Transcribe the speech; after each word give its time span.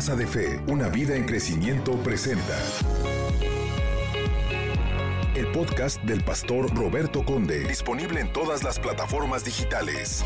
Casa 0.00 0.16
de 0.16 0.26
Fe, 0.26 0.64
una 0.66 0.88
vida 0.88 1.14
en 1.14 1.26
crecimiento 1.26 1.92
presenta 2.02 2.56
el 5.34 5.52
podcast 5.52 6.00
del 6.04 6.24
pastor 6.24 6.74
Roberto 6.74 7.22
Conde, 7.22 7.68
disponible 7.68 8.22
en 8.22 8.32
todas 8.32 8.64
las 8.64 8.78
plataformas 8.78 9.44
digitales. 9.44 10.24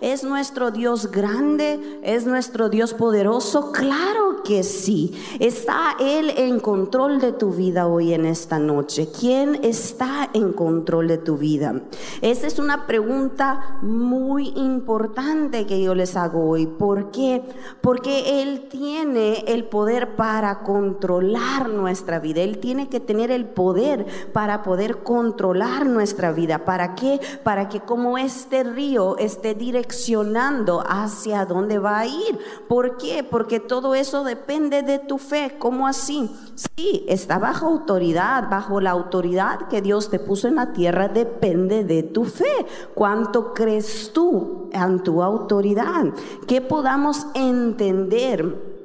¿Es 0.00 0.22
nuestro 0.22 0.70
Dios 0.70 1.10
grande? 1.10 1.98
¿Es 2.02 2.26
nuestro 2.26 2.68
Dios 2.68 2.92
poderoso? 2.94 3.72
Claro 3.72 4.27
que 4.44 4.62
sí. 4.62 5.14
¿Está 5.38 5.96
Él 6.00 6.32
en 6.36 6.60
control 6.60 7.20
de 7.20 7.32
tu 7.32 7.50
vida 7.50 7.86
hoy 7.86 8.12
en 8.12 8.26
esta 8.26 8.58
noche? 8.58 9.08
¿Quién 9.18 9.64
está 9.64 10.30
en 10.32 10.52
control 10.52 11.08
de 11.08 11.18
tu 11.18 11.36
vida? 11.36 11.82
Esa 12.20 12.46
es 12.46 12.58
una 12.58 12.86
pregunta 12.86 13.78
muy 13.82 14.48
importante 14.56 15.66
que 15.66 15.82
yo 15.82 15.94
les 15.94 16.16
hago 16.16 16.48
hoy. 16.48 16.66
¿Por 16.66 17.10
qué? 17.10 17.42
Porque 17.80 18.42
Él 18.42 18.68
tiene 18.70 19.44
el 19.46 19.64
poder 19.64 20.16
para 20.16 20.60
controlar 20.60 21.68
nuestra 21.68 22.18
vida. 22.18 22.42
Él 22.42 22.58
tiene 22.58 22.88
que 22.88 23.00
tener 23.00 23.30
el 23.30 23.46
poder 23.46 24.06
para 24.32 24.62
poder 24.62 25.02
controlar 25.02 25.86
nuestra 25.86 26.32
vida. 26.32 26.64
¿Para 26.64 26.94
qué? 26.94 27.20
Para 27.42 27.68
que 27.68 27.80
como 27.80 28.18
este 28.18 28.64
río 28.64 29.16
esté 29.18 29.54
direccionando 29.54 30.82
hacia 30.86 31.44
dónde 31.44 31.78
va 31.78 32.00
a 32.00 32.06
ir. 32.06 32.38
¿Por 32.68 32.96
qué? 32.96 33.24
Porque 33.24 33.60
todo 33.60 33.94
eso 33.94 34.24
depende 34.28 34.82
de 34.82 35.00
tu 35.00 35.18
fe. 35.18 35.56
¿Cómo 35.58 35.88
así? 35.88 36.30
Sí, 36.54 37.04
está 37.08 37.38
bajo 37.38 37.66
autoridad, 37.66 38.48
bajo 38.48 38.80
la 38.80 38.90
autoridad 38.90 39.68
que 39.68 39.82
Dios 39.82 40.08
te 40.10 40.20
puso 40.20 40.46
en 40.46 40.54
la 40.54 40.72
tierra, 40.72 41.08
depende 41.08 41.82
de 41.82 42.04
tu 42.04 42.24
fe. 42.24 42.66
¿Cuánto 42.94 43.52
crees 43.52 44.12
tú 44.12 44.68
en 44.72 45.02
tu 45.02 45.22
autoridad? 45.22 46.06
Que 46.46 46.60
podamos 46.60 47.26
entender 47.34 48.77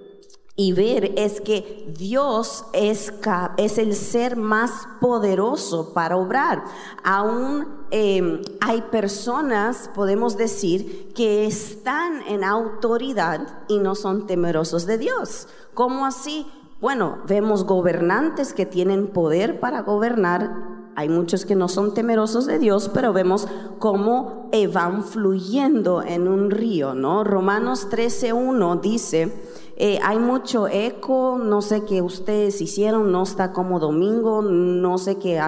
y 0.55 0.71
ver 0.73 1.13
es 1.17 1.41
que 1.41 1.91
Dios 1.97 2.65
es, 2.73 3.11
es 3.57 3.77
el 3.79 3.95
ser 3.95 4.35
más 4.35 4.87
poderoso 5.01 5.93
para 5.93 6.15
obrar. 6.15 6.63
Aún 7.03 7.67
em, 7.89 8.41
hay 8.61 8.81
personas, 8.83 9.89
podemos 9.95 10.37
decir, 10.37 11.11
que 11.15 11.47
están 11.47 12.21
en 12.27 12.43
autoridad 12.43 13.63
y 13.67 13.79
no 13.79 13.95
son 13.95 14.27
temerosos 14.27 14.85
de 14.85 14.99
Dios. 14.99 15.47
¿Cómo 15.73 16.05
así? 16.05 16.45
Bueno, 16.79 17.17
vemos 17.27 17.63
gobernantes 17.63 18.53
que 18.53 18.67
tienen 18.67 19.07
poder 19.07 19.59
para 19.59 19.81
gobernar. 19.81 20.83
Hay 20.95 21.09
muchos 21.09 21.45
que 21.45 21.55
no 21.55 21.67
son 21.67 21.95
temerosos 21.95 22.45
de 22.45 22.59
Dios, 22.59 22.91
pero 22.93 23.11
vemos 23.11 23.47
cómo 23.79 24.51
van 24.71 25.03
fluyendo 25.03 26.03
en 26.03 26.27
un 26.27 26.51
río, 26.51 26.93
¿no? 26.93 27.23
Romanos 27.23 27.87
13.1 27.89 28.81
dice, 28.81 29.33
eh, 29.75 29.99
hay 30.03 30.19
mucho 30.19 30.67
eco, 30.67 31.39
no 31.41 31.61
sé 31.61 31.83
qué 31.85 32.01
ustedes 32.01 32.61
hicieron, 32.61 33.11
no 33.11 33.23
está 33.23 33.53
como 33.53 33.79
domingo, 33.79 34.41
no 34.41 34.97
sé 34.97 35.17
qué, 35.17 35.41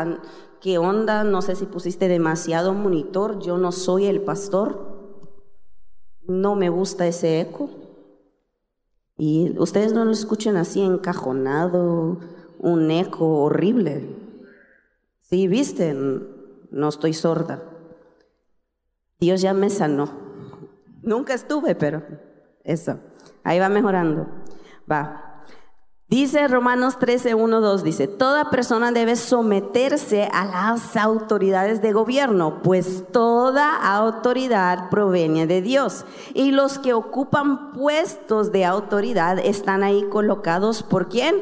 qué 0.59 0.77
onda, 0.77 1.23
no 1.23 1.41
sé 1.41 1.55
si 1.55 1.65
pusiste 1.65 2.07
demasiado 2.07 2.73
monitor, 2.73 3.39
yo 3.39 3.57
no 3.57 3.71
soy 3.71 4.07
el 4.07 4.21
pastor, 4.21 4.95
no 6.27 6.55
me 6.55 6.69
gusta 6.69 7.05
ese 7.05 7.41
eco. 7.41 7.69
Y 9.17 9.57
ustedes 9.59 9.93
no 9.93 10.03
lo 10.03 10.11
escuchen 10.11 10.57
así 10.57 10.81
encajonado, 10.81 12.17
un 12.59 12.91
eco 12.91 13.43
horrible. 13.43 14.09
Sí, 15.21 15.47
viste, 15.47 15.93
no 15.93 16.89
estoy 16.89 17.13
sorda. 17.13 17.63
Dios 19.19 19.41
ya 19.41 19.53
me 19.53 19.69
sanó. 19.69 20.09
Nunca 21.01 21.33
estuve, 21.33 21.75
pero 21.75 22.03
eso. 22.63 22.99
Ahí 23.45 23.59
va 23.59 23.69
mejorando. 23.69 24.27
Va. 24.91 25.43
Dice 26.07 26.47
Romanos 26.47 26.99
13, 26.99 27.33
1, 27.33 27.61
2, 27.61 27.83
dice, 27.83 28.07
toda 28.07 28.51
persona 28.51 28.91
debe 28.91 29.15
someterse 29.15 30.29
a 30.31 30.45
las 30.45 30.95
autoridades 30.95 31.81
de 31.81 31.93
gobierno, 31.93 32.61
pues 32.61 33.05
toda 33.11 33.75
autoridad 33.75 34.89
proviene 34.91 35.47
de 35.47 35.63
Dios. 35.63 36.05
Y 36.35 36.51
los 36.51 36.77
que 36.77 36.93
ocupan 36.93 37.71
puestos 37.71 38.51
de 38.51 38.65
autoridad 38.65 39.39
están 39.39 39.81
ahí 39.81 40.03
colocados 40.11 40.83
por 40.83 41.09
quién? 41.09 41.37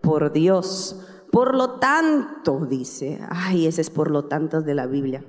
Por 0.00 0.32
Dios. 0.32 0.96
Por 1.30 1.54
lo 1.54 1.78
tanto, 1.78 2.66
dice, 2.68 3.20
ay, 3.30 3.68
ese 3.68 3.80
es 3.80 3.90
por 3.90 4.10
lo 4.10 4.24
tanto 4.24 4.60
de 4.60 4.74
la 4.74 4.86
Biblia. 4.86 5.24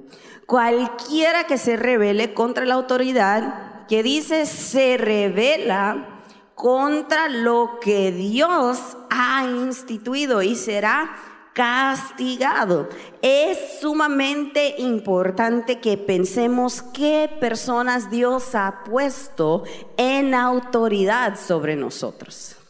Cualquiera 0.48 1.44
que 1.44 1.60
se 1.60 1.78
revele 1.78 2.34
contra 2.34 2.66
la 2.66 2.74
autoridad, 2.74 3.71
que 3.92 4.04
dice 4.04 4.46
se 4.46 4.96
revela 4.96 6.22
contra 6.56 7.28
lo 7.28 7.78
que 7.82 8.14
Dios 8.14 8.80
ha 9.10 9.44
instituido 9.46 10.42
y 10.42 10.56
será 10.56 11.14
castigado. 11.52 12.88
Es 13.22 13.82
sumamente 13.82 14.76
importante 14.78 15.82
que 15.82 15.98
pensemos 15.98 16.82
qué 16.94 17.30
personas 17.42 18.10
Dios 18.10 18.56
ha 18.56 18.86
puesto 18.86 19.66
en 19.98 20.36
autoridad 20.36 21.38
sobre 21.38 21.76
nosotros. 21.76 22.61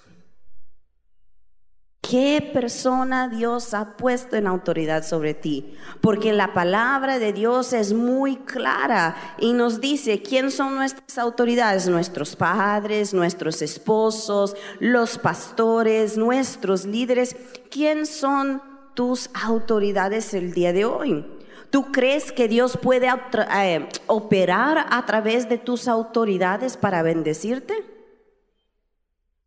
¿Qué 2.02 2.50
persona 2.52 3.30
Dios 3.30 3.74
ha 3.74 3.96
puesto 3.96 4.36
en 4.36 4.48
autoridad 4.48 5.06
sobre 5.06 5.34
ti? 5.34 5.76
Porque 6.02 6.34
la 6.34 6.52
palabra 6.52 7.20
de 7.20 7.32
Dios 7.32 7.74
es 7.74 7.94
muy 7.94 8.38
clara 8.38 9.16
y 9.38 9.54
nos 9.54 9.80
dice 9.80 10.22
quién 10.22 10.52
son 10.52 10.76
nuestras 10.76 11.20
autoridades, 11.20 11.88
nuestros 11.88 12.36
padres, 12.36 13.14
nuestros 13.14 13.62
esposos, 13.62 14.56
los 14.80 15.20
pastores, 15.20 16.18
nuestros 16.18 16.86
líderes. 16.86 17.36
¿Quién 17.70 18.06
son 18.06 18.62
tus 18.96 19.30
autoridades 19.46 20.34
el 20.34 20.54
día 20.54 20.74
de 20.74 20.86
hoy? 20.86 21.26
¿Tú 21.70 21.94
crees 21.94 22.34
que 22.34 22.50
Dios 22.50 22.78
puede 22.82 23.08
eh, 23.08 23.88
operar 24.08 24.88
a 24.90 25.06
través 25.06 25.48
de 25.48 25.60
tus 25.60 25.88
autoridades 25.88 26.76
para 26.76 27.04
bendecirte? 27.04 27.91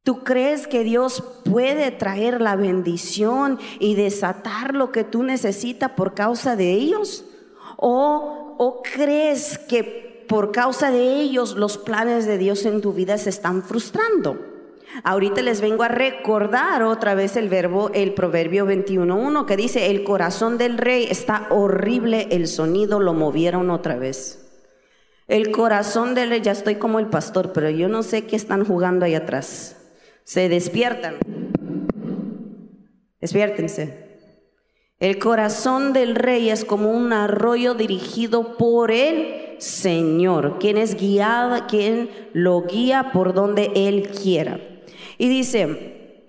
¿Tú 0.04 0.22
crees 0.22 0.66
que 0.66 0.84
Dios 0.84 1.24
puede 1.50 1.90
traer 1.90 2.42
la 2.42 2.56
bendición 2.56 3.58
y 3.78 3.94
desatar 3.94 4.74
lo 4.74 4.92
que 4.92 5.02
tú 5.02 5.22
necesitas 5.22 5.92
por 5.92 6.12
causa 6.12 6.56
de 6.56 6.72
ellos? 6.72 7.24
¿O, 7.78 8.54
¿O, 8.58 8.82
crees 8.82 9.56
que 9.56 10.26
por 10.28 10.52
causa 10.52 10.90
de 10.90 11.22
ellos 11.22 11.56
los 11.56 11.78
planes 11.78 12.26
de 12.26 12.36
Dios 12.36 12.66
en 12.66 12.82
tu 12.82 12.92
vida 12.92 13.16
se 13.16 13.30
están 13.30 13.62
frustrando? 13.62 14.38
Ahorita 15.04 15.40
les 15.40 15.62
vengo 15.62 15.84
a 15.84 15.88
recordar 15.88 16.82
otra 16.82 17.14
vez 17.14 17.38
el 17.38 17.48
verbo, 17.48 17.90
el 17.94 18.12
proverbio 18.12 18.66
21.1 18.66 19.46
que 19.46 19.56
dice, 19.56 19.90
el 19.90 20.04
corazón 20.04 20.58
del 20.58 20.76
rey 20.76 21.06
está 21.08 21.46
horrible, 21.48 22.28
el 22.30 22.46
sonido 22.46 23.00
lo 23.00 23.14
movieron 23.14 23.70
otra 23.70 23.96
vez. 23.96 24.46
El 25.28 25.50
corazón 25.50 26.14
del 26.14 26.28
rey, 26.28 26.42
ya 26.42 26.52
estoy 26.52 26.74
como 26.74 26.98
el 26.98 27.06
pastor, 27.06 27.54
pero 27.54 27.70
yo 27.70 27.88
no 27.88 28.02
sé 28.02 28.26
qué 28.26 28.36
están 28.36 28.66
jugando 28.66 29.06
ahí 29.06 29.14
atrás 29.14 29.80
se 30.24 30.48
despiertan. 30.48 31.16
Despiértense. 33.20 34.04
El 34.98 35.18
corazón 35.18 35.92
del 35.92 36.14
rey 36.14 36.50
es 36.50 36.64
como 36.64 36.90
un 36.90 37.12
arroyo 37.12 37.74
dirigido 37.74 38.56
por 38.56 38.90
el 38.90 39.56
Señor, 39.58 40.58
quien 40.58 40.78
es 40.78 40.96
guiado, 40.96 41.66
quien 41.66 42.10
lo 42.32 42.62
guía 42.62 43.10
por 43.12 43.34
donde 43.34 43.70
Él 43.74 44.08
quiera. 44.10 44.60
Y 45.18 45.28
dice, 45.28 46.20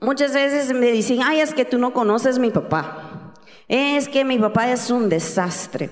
muchas 0.00 0.32
veces 0.34 0.72
me 0.72 0.90
dicen, 0.90 1.20
ay, 1.22 1.40
es 1.40 1.54
que 1.54 1.64
tú 1.64 1.78
no 1.78 1.92
conoces 1.92 2.38
mi 2.38 2.50
papá. 2.50 3.34
Es 3.68 4.08
que 4.08 4.24
mi 4.24 4.38
papá 4.38 4.70
es 4.70 4.90
un 4.90 5.08
desastre. 5.08 5.90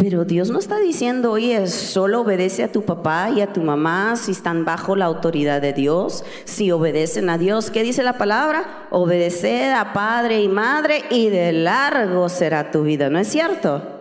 Pero 0.00 0.24
Dios 0.24 0.48
no 0.48 0.58
está 0.58 0.78
diciendo, 0.78 1.32
oye, 1.32 1.66
solo 1.66 2.22
obedece 2.22 2.64
a 2.64 2.72
tu 2.72 2.86
papá 2.86 3.28
y 3.36 3.42
a 3.42 3.52
tu 3.52 3.60
mamá 3.60 4.16
si 4.16 4.32
están 4.32 4.64
bajo 4.64 4.96
la 4.96 5.04
autoridad 5.04 5.60
de 5.60 5.74
Dios, 5.74 6.24
si 6.44 6.72
obedecen 6.72 7.28
a 7.28 7.36
Dios. 7.36 7.70
¿Qué 7.70 7.82
dice 7.82 8.02
la 8.02 8.16
palabra? 8.16 8.86
Obedecer 8.88 9.74
a 9.74 9.92
padre 9.92 10.40
y 10.40 10.48
madre 10.48 11.02
y 11.10 11.28
de 11.28 11.52
largo 11.52 12.30
será 12.30 12.70
tu 12.70 12.82
vida, 12.82 13.10
¿no 13.10 13.18
es 13.18 13.28
cierto? 13.28 13.99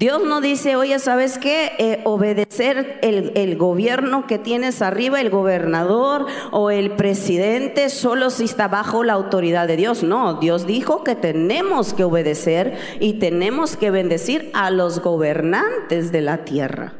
Dios 0.00 0.22
no 0.24 0.40
dice, 0.40 0.76
oye, 0.76 0.98
¿sabes 0.98 1.36
qué? 1.36 1.72
Eh, 1.76 2.00
obedecer 2.04 2.98
el, 3.02 3.32
el, 3.34 3.58
gobierno 3.58 4.26
que 4.26 4.38
tienes 4.38 4.80
arriba, 4.80 5.20
el 5.20 5.28
gobernador 5.28 6.24
o 6.52 6.70
el 6.70 6.92
presidente, 6.92 7.90
solo 7.90 8.30
si 8.30 8.44
está 8.44 8.66
bajo 8.66 9.04
la 9.04 9.12
autoridad 9.12 9.68
de 9.68 9.76
Dios. 9.76 10.02
No, 10.02 10.40
Dios 10.40 10.66
dijo 10.66 11.04
que 11.04 11.16
tenemos 11.16 11.92
que 11.92 12.04
obedecer 12.04 12.78
y 12.98 13.18
tenemos 13.18 13.76
que 13.76 13.90
bendecir 13.90 14.50
a 14.54 14.70
los 14.70 15.02
gobernantes 15.02 16.12
de 16.12 16.22
la 16.22 16.46
tierra. 16.46 16.94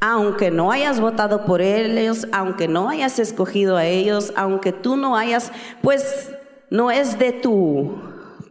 Aunque 0.00 0.50
no 0.50 0.72
hayas 0.72 1.00
votado 1.00 1.46
por 1.46 1.62
ellos, 1.62 2.28
aunque 2.32 2.68
no 2.68 2.90
hayas 2.90 3.18
escogido 3.18 3.78
a 3.78 3.86
ellos, 3.86 4.30
aunque 4.36 4.72
tú 4.72 4.98
no 4.98 5.16
hayas, 5.16 5.50
pues 5.80 6.30
no 6.68 6.90
es 6.90 7.18
de 7.18 7.32
tu, 7.32 7.94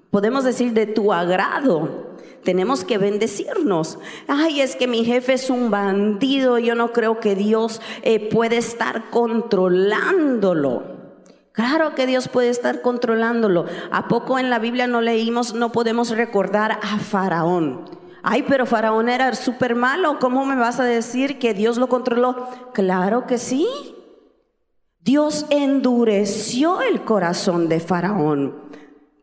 podemos 0.10 0.44
decir, 0.44 0.74
de 0.74 0.88
tu 0.88 1.14
agrado 1.14 2.11
tenemos 2.44 2.84
que 2.84 2.98
bendecirnos. 2.98 4.00
Ay, 4.28 4.62
es 4.62 4.76
que 4.76 4.88
mi 4.88 5.04
jefe 5.06 5.34
es 5.34 5.50
un 5.50 5.70
bandido, 5.72 6.58
yo 6.60 6.76
no 6.76 6.92
creo 6.92 7.20
que 7.20 7.36
Dios 7.36 7.82
eh, 8.02 8.30
puede 8.30 8.58
estar 8.58 9.10
controlándolo. 9.10 11.02
Claro 11.54 11.96
que 11.96 12.08
Dios 12.08 12.30
puede 12.30 12.50
estar 12.50 12.82
controlándolo. 12.82 13.66
¿A 13.92 14.08
poco 14.08 14.40
en 14.40 14.50
la 14.50 14.60
Biblia 14.60 14.88
no 14.88 15.02
leímos, 15.02 15.54
no 15.54 15.72
podemos 15.72 16.10
recordar 16.10 16.80
a 16.82 16.98
Faraón? 16.98 17.90
Ay, 18.24 18.46
pero 18.48 18.66
Faraón 18.66 19.10
era 19.10 19.34
súper 19.36 19.76
malo. 19.76 20.18
¿Cómo 20.20 20.46
me 20.46 20.56
vas 20.56 20.80
a 20.80 20.86
decir 20.86 21.40
que 21.40 21.54
Dios 21.54 21.78
lo 21.78 21.90
controló? 21.90 22.48
Claro 22.74 23.26
que 23.28 23.38
sí. 23.38 23.68
Dios 25.02 25.46
endureció 25.50 26.82
el 26.82 27.02
corazón 27.04 27.68
de 27.68 27.80
Faraón. 27.80 28.56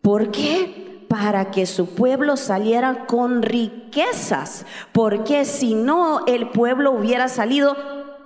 ¿Por 0.02 0.30
qué? 0.30 0.87
Para 1.08 1.50
que 1.50 1.66
su 1.66 1.86
pueblo 1.94 2.36
saliera 2.36 3.06
con 3.06 3.42
riquezas. 3.42 4.66
Porque 4.92 5.44
si 5.44 5.74
no, 5.74 6.26
el 6.26 6.50
pueblo 6.50 6.92
hubiera 6.92 7.28
salido 7.28 7.76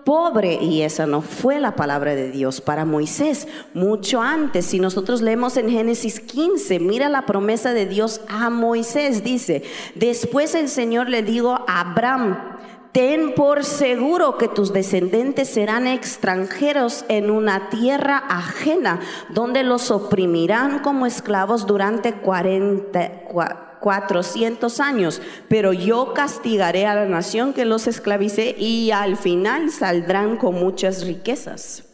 pobre. 0.04 0.54
Y 0.54 0.82
esa 0.82 1.06
no 1.06 1.22
fue 1.22 1.60
la 1.60 1.76
palabra 1.76 2.14
de 2.14 2.30
Dios 2.30 2.60
para 2.60 2.84
Moisés. 2.84 3.48
Mucho 3.74 4.20
antes, 4.20 4.66
si 4.66 4.80
nosotros 4.80 5.22
leemos 5.22 5.56
en 5.56 5.70
Génesis 5.70 6.20
15, 6.20 6.80
mira 6.80 7.08
la 7.08 7.26
promesa 7.26 7.72
de 7.72 7.86
Dios 7.86 8.20
a 8.28 8.50
Moisés. 8.50 9.24
Dice, 9.24 9.62
después 9.94 10.54
el 10.54 10.68
Señor 10.68 11.08
le 11.08 11.22
dijo 11.22 11.64
a 11.66 11.80
Abraham, 11.80 12.51
ten 12.92 13.34
por 13.34 13.64
seguro 13.64 14.36
que 14.36 14.48
tus 14.48 14.72
descendientes 14.72 15.48
serán 15.48 15.86
extranjeros 15.86 17.04
en 17.08 17.30
una 17.30 17.70
tierra 17.70 18.22
ajena, 18.28 19.00
donde 19.30 19.62
los 19.62 19.90
oprimirán 19.90 20.80
como 20.80 21.06
esclavos 21.06 21.66
durante 21.66 22.12
40, 22.12 23.24
400 23.80 24.80
años, 24.80 25.22
pero 25.48 25.72
yo 25.72 26.12
castigaré 26.14 26.86
a 26.86 26.94
la 26.94 27.06
nación 27.06 27.54
que 27.54 27.64
los 27.64 27.86
esclavice 27.86 28.54
y 28.58 28.90
al 28.90 29.16
final 29.16 29.70
saldrán 29.70 30.36
con 30.36 30.54
muchas 30.54 31.06
riquezas. 31.06 31.91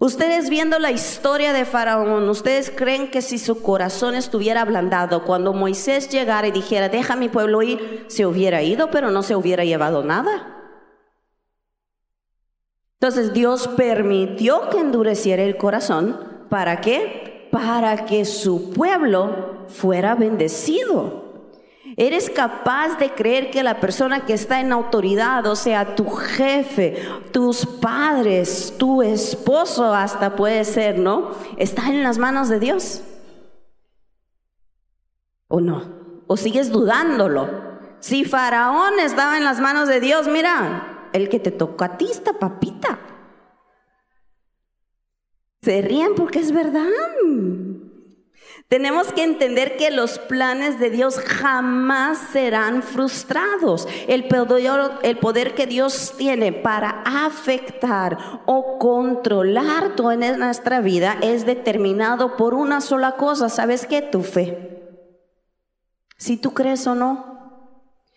Ustedes 0.00 0.48
viendo 0.48 0.78
la 0.78 0.90
historia 0.90 1.52
de 1.52 1.66
Faraón, 1.66 2.26
¿ustedes 2.30 2.72
creen 2.74 3.10
que 3.10 3.20
si 3.20 3.38
su 3.38 3.60
corazón 3.60 4.14
estuviera 4.14 4.62
ablandado, 4.62 5.26
cuando 5.26 5.52
Moisés 5.52 6.08
llegara 6.08 6.48
y 6.48 6.52
dijera, 6.52 6.88
deja 6.88 7.16
mi 7.16 7.28
pueblo 7.28 7.60
ir, 7.60 8.06
se 8.08 8.24
hubiera 8.24 8.62
ido, 8.62 8.90
pero 8.90 9.10
no 9.10 9.22
se 9.22 9.36
hubiera 9.36 9.62
llevado 9.62 10.02
nada? 10.02 10.56
Entonces 12.94 13.34
Dios 13.34 13.68
permitió 13.68 14.70
que 14.70 14.78
endureciera 14.78 15.42
el 15.42 15.58
corazón. 15.58 16.46
¿Para 16.48 16.80
qué? 16.80 17.50
Para 17.52 18.06
que 18.06 18.24
su 18.24 18.70
pueblo 18.70 19.66
fuera 19.68 20.14
bendecido. 20.14 21.19
Eres 22.00 22.30
capaz 22.30 22.96
de 22.96 23.12
creer 23.12 23.50
que 23.50 23.62
la 23.62 23.78
persona 23.78 24.24
que 24.24 24.32
está 24.32 24.58
en 24.58 24.72
autoridad, 24.72 25.44
o 25.46 25.54
sea, 25.54 25.96
tu 25.96 26.08
jefe, 26.08 26.96
tus 27.30 27.66
padres, 27.66 28.72
tu 28.78 29.02
esposo 29.02 29.92
hasta 29.92 30.34
puede 30.34 30.64
ser, 30.64 30.98
¿no? 30.98 31.32
Está 31.58 31.88
en 31.88 32.02
las 32.02 32.16
manos 32.16 32.48
de 32.48 32.58
Dios. 32.58 33.02
¿O 35.48 35.60
no? 35.60 36.22
¿O 36.26 36.38
sigues 36.38 36.72
dudándolo? 36.72 37.50
Si 37.98 38.24
Faraón 38.24 38.98
estaba 38.98 39.36
en 39.36 39.44
las 39.44 39.60
manos 39.60 39.86
de 39.86 40.00
Dios, 40.00 40.26
mira, 40.26 41.10
el 41.12 41.28
que 41.28 41.38
te 41.38 41.50
tocó 41.50 41.84
a 41.84 41.98
ti 41.98 42.06
está 42.10 42.32
papita. 42.32 42.98
Se 45.60 45.82
ríen 45.82 46.14
porque 46.14 46.38
es 46.38 46.50
verdad. 46.50 46.88
Tenemos 48.70 49.12
que 49.12 49.24
entender 49.24 49.76
que 49.76 49.90
los 49.90 50.20
planes 50.20 50.78
de 50.78 50.90
Dios 50.90 51.18
jamás 51.18 52.18
serán 52.32 52.84
frustrados. 52.84 53.88
El 54.06 54.28
poder, 54.28 55.54
que 55.56 55.66
Dios 55.66 56.14
tiene 56.16 56.52
para 56.52 57.02
afectar 57.04 58.16
o 58.46 58.78
controlar 58.78 59.96
toda 59.96 60.14
nuestra 60.36 60.80
vida 60.80 61.16
es 61.20 61.46
determinado 61.46 62.36
por 62.36 62.54
una 62.54 62.80
sola 62.80 63.16
cosa. 63.16 63.48
¿Sabes 63.48 63.86
qué? 63.86 64.02
Tu 64.02 64.22
fe. 64.22 65.02
Si 66.16 66.36
tú 66.36 66.54
crees 66.54 66.86
o 66.86 66.94
no. 66.94 67.66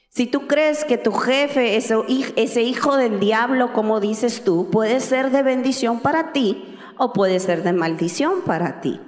Si 0.10 0.28
tú 0.28 0.46
crees 0.46 0.86
que 0.86 1.00
tu 1.00 1.14
jefe, 1.14 1.78
ese 1.78 2.62
hijo 2.62 2.96
del 2.96 3.20
diablo, 3.20 3.74
como 3.74 4.00
dices 4.00 4.44
tú, 4.44 4.70
puede 4.70 5.00
ser 5.00 5.32
de 5.32 5.42
bendición 5.42 6.00
para 6.00 6.32
ti 6.32 6.78
o 7.00 7.12
puede 7.12 7.40
ser 7.40 7.64
de 7.64 7.74
maldición 7.74 8.42
para 8.46 8.82
ti. 8.82 9.02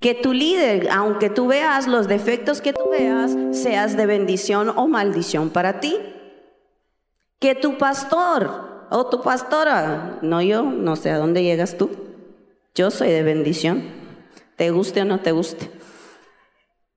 Que 0.00 0.14
tu 0.14 0.32
líder, 0.32 0.88
aunque 0.90 1.30
tú 1.30 1.46
veas 1.46 1.86
los 1.86 2.08
defectos 2.08 2.60
que 2.60 2.72
tú 2.72 2.90
veas, 2.90 3.34
seas 3.52 3.96
de 3.96 4.06
bendición 4.06 4.72
o 4.76 4.88
maldición 4.88 5.50
para 5.50 5.80
ti. 5.80 5.96
Que 7.38 7.54
tu 7.54 7.78
pastor 7.78 8.86
o 8.90 9.06
tu 9.06 9.22
pastora, 9.22 10.18
no 10.22 10.42
yo, 10.42 10.62
no 10.62 10.96
sé 10.96 11.10
a 11.10 11.18
dónde 11.18 11.42
llegas 11.42 11.76
tú. 11.76 11.90
Yo 12.74 12.90
soy 12.90 13.08
de 13.08 13.22
bendición, 13.22 13.84
te 14.56 14.70
guste 14.70 15.02
o 15.02 15.04
no 15.04 15.20
te 15.20 15.32
guste. 15.32 15.70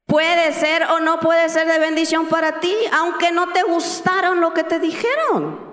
Puede 0.05 0.51
ser 0.53 0.83
o 0.83 0.99
no 0.99 1.19
puede 1.19 1.49
ser 1.49 1.67
de 1.67 1.79
bendición 1.79 2.27
para 2.27 2.59
ti, 2.59 2.73
aunque 2.91 3.31
no 3.31 3.53
te 3.53 3.63
gustaron 3.63 4.41
lo 4.41 4.53
que 4.53 4.63
te 4.63 4.79
dijeron 4.79 5.68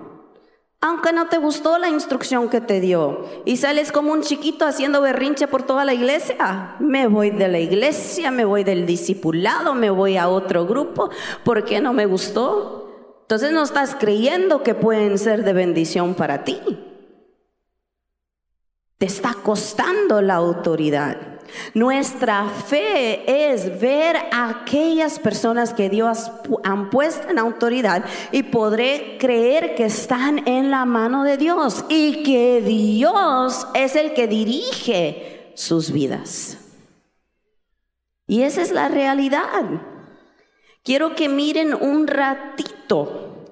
aunque 0.81 1.13
no 1.13 1.29
te 1.29 1.39
gustó 1.39 1.79
la 1.79 1.89
instrucción 1.89 2.49
que 2.49 2.61
te 2.61 2.81
dio 2.81 3.25
y 3.45 3.57
sales 3.57 3.93
como 3.93 4.13
un 4.13 4.23
chiquito 4.23 4.67
haciendo 4.67 5.01
berrinche 5.01 5.49
por 5.49 5.63
toda 5.63 5.85
la 5.85 5.95
iglesia, 5.95 6.77
me 6.79 7.09
voy 7.09 7.31
de 7.31 7.49
la 7.49 7.59
iglesia, 7.59 8.31
me 8.31 8.45
voy 8.45 8.63
del 8.63 8.87
discipulado, 8.87 9.75
me 9.75 9.91
voy 9.91 10.17
a 10.17 10.29
otro 10.29 10.67
grupo 10.67 11.11
porque 11.45 11.81
no 11.81 11.93
me 11.93 12.07
gustó. 12.07 12.83
Entonces 13.23 13.51
no 13.51 13.63
estás 13.65 13.97
creyendo 13.97 14.63
que 14.63 14.75
pueden 14.75 15.19
ser 15.19 15.45
de 15.45 15.53
bendición 15.53 16.15
para 16.15 16.45
ti. 16.45 16.61
Te 18.99 19.07
está 19.07 19.35
costando 19.43 20.23
la 20.23 20.35
autoridad. 20.35 21.17
Nuestra 21.75 22.49
fe 22.49 23.53
es 23.53 23.81
ver 23.81 24.17
a 24.33 24.51
aquellas 24.51 25.19
personas 25.19 25.73
que 25.73 25.89
Dios 25.89 26.31
han 26.65 26.91
puesto 26.91 27.29
en 27.29 27.39
autoridad 27.39 28.05
y 28.33 28.45
podré 28.45 29.17
creer 29.19 29.75
que 29.75 29.85
están 29.85 30.47
en 30.49 30.71
la 30.71 30.85
mano 30.85 31.25
de 31.25 31.37
Dios 31.37 31.85
y 31.89 32.23
que 32.23 32.63
Dios 32.63 33.67
es 33.75 33.97
el 33.97 34.15
que 34.15 34.27
dirige 34.27 35.53
sus 35.55 35.91
vidas. 35.91 36.59
Y 38.27 38.43
esa 38.43 38.63
es 38.63 38.73
la 38.73 38.89
realidad. 38.89 39.65
Quiero 40.83 41.15
que 41.15 41.29
miren 41.29 41.75
un 41.75 42.07
ratito 42.07 43.47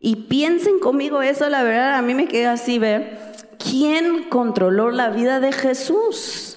y 0.00 0.16
piensen 0.16 0.78
conmigo 0.80 1.22
eso, 1.22 1.48
la 1.48 1.62
verdad 1.62 1.94
a 1.94 2.02
mí 2.02 2.14
me 2.14 2.26
queda 2.26 2.52
así, 2.52 2.78
ver 2.78 3.30
¿Quién 3.62 4.24
controló 4.24 4.90
la 4.90 5.10
vida 5.10 5.38
de 5.38 5.52
Jesús? 5.52 6.49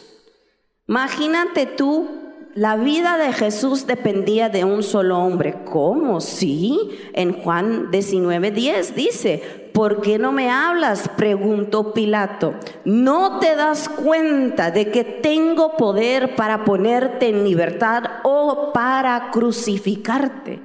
Imagínate 0.88 1.66
tú, 1.66 2.10
la 2.56 2.76
vida 2.76 3.18
de 3.18 3.32
Jesús 3.32 3.88
dependía 3.88 4.50
de 4.50 4.66
un 4.66 4.84
solo 4.84 5.18
hombre. 5.18 5.64
¿Cómo? 5.64 6.20
Sí, 6.20 6.78
en 7.14 7.34
Juan 7.42 7.90
19:10 7.90 8.94
dice, 8.94 9.72
¿por 9.74 10.02
qué 10.02 10.20
no 10.20 10.34
me 10.34 10.52
hablas? 10.52 11.10
preguntó 11.16 11.94
Pilato. 11.94 12.56
¿No 12.84 13.40
te 13.40 13.56
das 13.56 13.88
cuenta 13.88 14.72
de 14.72 14.92
que 14.92 15.06
tengo 15.06 15.78
poder 15.78 16.36
para 16.36 16.66
ponerte 16.66 17.30
en 17.30 17.46
libertad 17.46 18.04
o 18.24 18.72
para 18.74 19.32
crucificarte? 19.32 20.62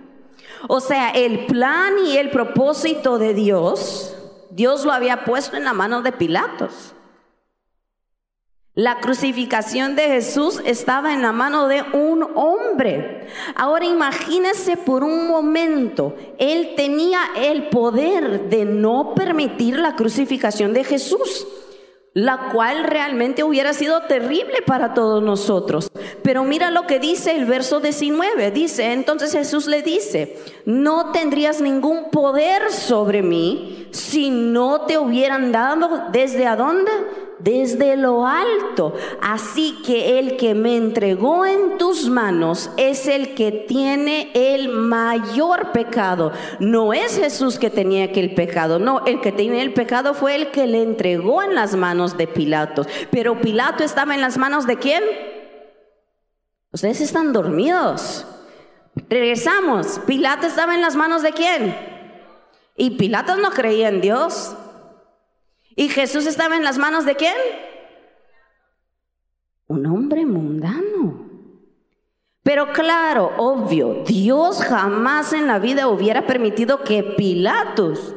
O 0.67 0.81
sea, 0.81 1.11
el 1.11 1.47
plan 1.47 1.95
y 2.05 2.17
el 2.17 2.31
propósito 2.31 3.19
de 3.19 3.35
Dios, 3.35 4.17
Dios 4.51 4.85
lo 4.85 4.93
había 4.93 5.25
puesto 5.25 5.57
en 5.57 5.65
la 5.65 5.73
mano 5.73 6.03
de 6.03 6.11
Pilatos. 6.11 6.93
La 8.79 9.01
crucificación 9.01 9.97
de 9.97 10.03
Jesús 10.05 10.63
estaba 10.65 11.13
en 11.13 11.21
la 11.21 11.33
mano 11.33 11.67
de 11.67 11.83
un 11.93 12.25
hombre. 12.37 13.27
Ahora 13.57 13.85
imagínese 13.87 14.77
por 14.77 15.03
un 15.03 15.27
momento, 15.27 16.15
él 16.39 16.75
tenía 16.77 17.19
el 17.37 17.71
poder 17.71 18.49
de 18.49 18.65
no 18.65 19.17
permitir 19.17 19.81
la 19.81 19.97
crucificación 19.97 20.75
de 20.75 20.85
Jesús 20.85 21.49
la 22.15 22.51
cual 22.53 22.85
realmente 22.85 23.45
hubiera 23.45 23.73
sido 23.73 24.03
terrible 24.03 24.63
para 24.65 24.95
todos 24.95 25.23
nosotros. 25.23 25.91
Pero 26.23 26.43
mira 26.43 26.71
lo 26.71 26.87
que 26.87 26.99
dice 26.99 27.33
el 27.33 27.45
verso 27.45 27.81
19. 27.81 28.51
Dice, 28.51 28.93
entonces 28.93 29.33
Jesús 29.33 29.67
le 29.67 29.83
dice, 29.83 30.37
no 30.65 31.13
tendrías 31.13 31.61
ningún 31.61 32.11
poder 32.11 32.73
sobre 32.73 33.23
mí 33.23 33.89
si 33.93 34.31
no 34.31 34.83
te 34.83 34.99
hubieran 34.99 35.53
dado 35.53 36.07
desde 36.11 36.47
a 36.47 36.57
dónde? 36.57 36.91
Desde 37.39 37.97
lo 37.97 38.27
alto. 38.27 38.95
Así 39.21 39.79
que 39.85 40.19
el 40.19 40.37
que 40.37 40.55
me 40.55 40.77
entregó 40.77 41.47
en 41.47 41.79
tus 41.79 42.09
manos 42.09 42.71
es 42.77 43.07
el 43.07 43.35
que 43.35 43.53
tiene 43.53 44.31
el 44.35 44.69
mayor 44.69 45.73
pecado. 45.73 46.33
No 46.59 46.93
es 46.93 47.19
Jesús 47.19 47.59
que 47.59 47.71
tenía 47.71 48.05
aquel 48.05 48.35
pecado, 48.35 48.79
no, 48.79 49.05
el 49.07 49.21
que 49.21 49.33
tenía 49.33 49.63
el 49.63 49.75
pecado 49.75 50.15
fue 50.15 50.35
el 50.35 50.51
que 50.51 50.67
le 50.67 50.83
entregó 50.83 51.43
en 51.43 51.55
las 51.55 51.75
manos 51.75 52.17
de 52.17 52.27
Pilato. 52.27 52.87
Pero 53.11 53.41
Pilato 53.41 53.85
estaba 53.85 54.15
en 54.15 54.21
las 54.21 54.39
manos 54.39 54.67
de 54.67 54.77
quién? 54.77 55.03
Ustedes 56.73 57.01
están 57.01 57.33
dormidos. 57.33 58.27
Regresamos. 59.09 60.01
Pilato 60.07 60.47
estaba 60.47 60.75
en 60.75 60.81
las 60.81 60.97
manos 60.97 61.23
de 61.23 61.33
quién? 61.33 61.77
Y 62.77 62.91
Pilatos 62.91 63.39
no 63.39 63.51
creía 63.51 63.89
en 63.89 64.01
Dios. 64.01 64.55
¿Y 65.79 65.89
Jesús 65.89 66.27
estaba 66.27 66.57
en 66.57 66.65
las 66.65 66.77
manos 66.77 67.05
de 67.05 67.15
quién? 67.15 67.37
Un 69.69 69.87
hombre 69.87 70.27
mundano. 70.27 71.25
Pero 72.43 72.73
claro, 72.73 73.31
obvio, 73.39 74.03
Dios 74.05 74.61
jamás 74.61 75.33
en 75.33 75.47
la 75.47 75.61
vida 75.61 75.87
hubiera 75.87 76.27
permitido 76.27 76.83
que 76.83 77.05
Pilatos 77.05 78.17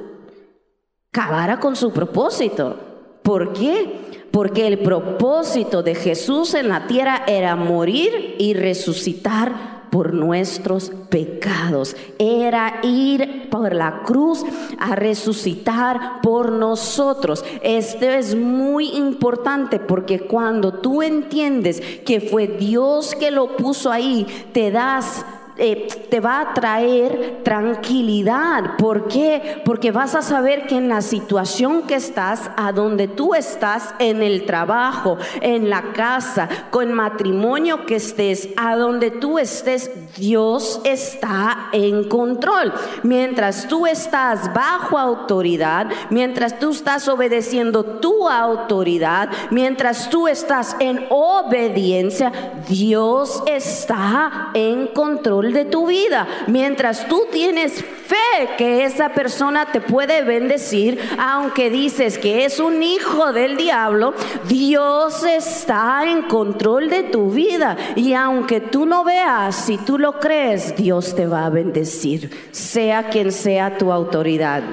acabara 1.14 1.60
con 1.60 1.76
su 1.76 1.94
propósito. 1.94 2.80
¿Por 3.22 3.54
qué? 3.54 4.26
Porque 4.32 4.66
el 4.66 4.80
propósito 4.80 5.84
de 5.84 5.94
Jesús 5.94 6.56
en 6.56 6.68
la 6.68 6.88
tierra 6.88 7.26
era 7.28 7.56
morir 7.56 8.38
y 8.40 8.56
resucitar 8.56 9.71
por 9.92 10.14
nuestros 10.14 10.92
pecados. 11.10 11.96
Era 12.18 12.80
ir 12.82 13.50
por 13.52 13.76
la 13.76 14.02
cruz 14.04 14.44
a 14.80 14.96
resucitar 14.96 16.22
por 16.24 16.52
nosotros. 16.52 17.46
Esto 17.62 18.06
es 18.06 18.36
muy 18.36 18.96
importante 18.96 19.80
porque 19.80 20.22
cuando 20.22 20.74
tú 20.74 21.04
entiendes 21.04 21.82
que 22.06 22.22
fue 22.22 22.48
Dios 22.48 23.14
que 23.14 23.30
lo 23.30 23.58
puso 23.58 23.92
ahí, 23.92 24.26
te 24.54 24.72
das 24.72 25.26
eh, 25.58 25.88
te 26.10 26.20
va 26.20 26.42
a 26.42 26.54
traer 26.54 27.42
tranquilidad. 27.44 28.78
¿Por 28.78 29.08
qué? 29.08 29.62
Porque 29.66 29.92
vas 29.92 30.16
a 30.16 30.22
saber 30.22 30.68
que 30.68 30.78
en 30.78 30.90
la 30.90 31.02
situación 31.02 31.84
que 31.84 31.96
estás, 31.96 32.50
a 32.58 32.72
donde 32.72 33.08
tú 33.08 33.36
estás, 33.36 33.94
en 34.00 34.22
el 34.22 34.46
trabajo, 34.46 35.18
en 35.42 35.70
la 35.70 35.94
casa, 35.94 36.48
con 36.70 36.94
matrimonio 36.94 37.86
que 37.86 37.96
estés, 37.96 38.50
a 38.58 38.76
donde 38.76 39.12
tú 39.12 39.40
estés, 39.40 39.92
Dios 40.16 40.82
está 40.84 41.70
en 41.72 42.08
control. 42.08 42.74
Mientras 43.04 43.68
tú 43.68 43.88
estás 43.88 44.54
bajo 44.54 44.98
autoridad, 44.98 45.88
mientras 46.10 46.60
tú 46.60 46.72
estás 46.72 47.08
obedeciendo 47.08 47.84
tu 47.84 48.30
autoridad, 48.30 49.30
mientras 49.50 50.10
tú 50.10 50.28
estás 50.28 50.76
en 50.80 51.06
obediencia, 51.10 52.32
Dios 52.68 53.44
está 53.48 54.50
en 54.54 54.88
control 54.88 55.41
de 55.50 55.66
tu 55.66 55.88
vida. 55.88 56.28
Mientras 56.48 57.08
tú 57.08 57.28
tienes 57.32 57.84
fe 57.84 58.50
que 58.58 58.86
esa 58.86 59.10
persona 59.10 59.72
te 59.72 59.82
puede 59.82 60.22
bendecir, 60.24 61.00
aunque 61.18 61.70
dices 61.70 62.18
que 62.18 62.46
es 62.46 62.60
un 62.60 62.84
hijo 62.84 63.34
del 63.34 63.58
diablo, 63.58 64.14
Dios 64.48 65.24
está 65.24 66.04
en 66.10 66.24
control 66.24 66.90
de 66.90 67.04
tu 67.04 67.32
vida. 67.32 67.76
Y 67.96 68.14
aunque 68.14 68.62
tú 68.62 68.86
no 68.86 69.04
veas, 69.04 69.56
si 69.56 69.78
tú 69.78 69.98
lo 69.98 70.20
crees, 70.20 70.76
Dios 70.76 71.16
te 71.16 71.26
va 71.26 71.46
a 71.46 71.50
bendecir, 71.50 72.30
sea 72.52 73.10
quien 73.10 73.32
sea 73.32 73.78
tu 73.78 73.92
autoridad. 73.92 74.64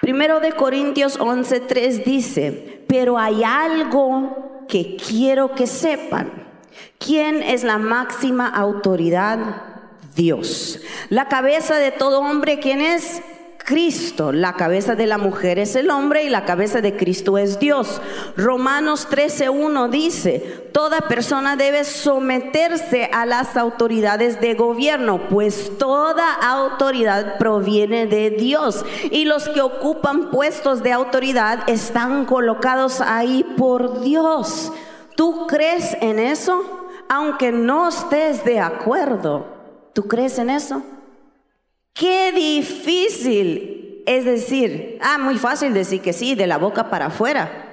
Primero 0.00 0.40
de 0.40 0.50
Corintios 0.52 1.16
11:3 1.16 2.02
dice, 2.04 2.82
pero 2.88 3.16
hay 3.16 3.44
algo 3.44 4.51
que 4.72 4.96
quiero 4.96 5.54
que 5.54 5.66
sepan. 5.66 6.32
¿Quién 6.98 7.42
es 7.42 7.62
la 7.62 7.76
máxima 7.76 8.48
autoridad? 8.48 9.38
Dios. 10.16 10.80
La 11.10 11.28
cabeza 11.28 11.76
de 11.76 11.90
todo 11.90 12.20
hombre, 12.20 12.58
¿quién 12.58 12.80
es? 12.80 13.20
Cristo. 13.64 14.32
La 14.32 14.54
cabeza 14.54 14.94
de 14.94 15.06
la 15.06 15.18
mujer 15.18 15.58
es 15.58 15.76
el 15.76 15.90
hombre 15.90 16.24
y 16.24 16.28
la 16.28 16.44
cabeza 16.44 16.80
de 16.80 16.96
Cristo 16.96 17.38
es 17.38 17.58
Dios. 17.58 18.00
Romanos 18.36 19.08
13.1 19.10 19.88
dice, 19.90 20.68
toda 20.72 21.02
persona 21.02 21.56
debe 21.56 21.84
someterse 21.84 23.10
a 23.12 23.26
las 23.26 23.56
autoridades 23.56 24.40
de 24.40 24.54
gobierno, 24.54 25.28
pues 25.28 25.78
toda 25.78 26.34
autoridad 26.34 27.38
proviene 27.38 28.06
de 28.06 28.30
Dios. 28.30 28.84
Y 29.10 29.24
los 29.24 29.48
que 29.48 29.60
ocupan 29.60 30.30
puestos 30.30 30.82
de 30.82 30.92
autoridad 30.92 31.68
están 31.68 32.24
colocados 32.24 33.00
ahí 33.00 33.44
por 33.56 34.00
Dios. 34.00 34.72
¿Tú 35.16 35.46
crees 35.46 35.96
en 36.00 36.18
eso? 36.18 36.62
Aunque 37.08 37.52
no 37.52 37.88
estés 37.88 38.44
de 38.44 38.60
acuerdo, 38.60 39.46
¿tú 39.92 40.04
crees 40.08 40.38
en 40.38 40.50
eso? 40.50 40.82
Qué 41.94 42.32
difícil 42.32 43.82
es 44.06 44.24
decir, 44.24 44.98
ah, 45.00 45.18
muy 45.18 45.38
fácil 45.38 45.72
decir 45.72 46.00
que 46.00 46.12
sí, 46.12 46.34
de 46.34 46.46
la 46.46 46.58
boca 46.58 46.90
para 46.90 47.06
afuera. 47.06 47.68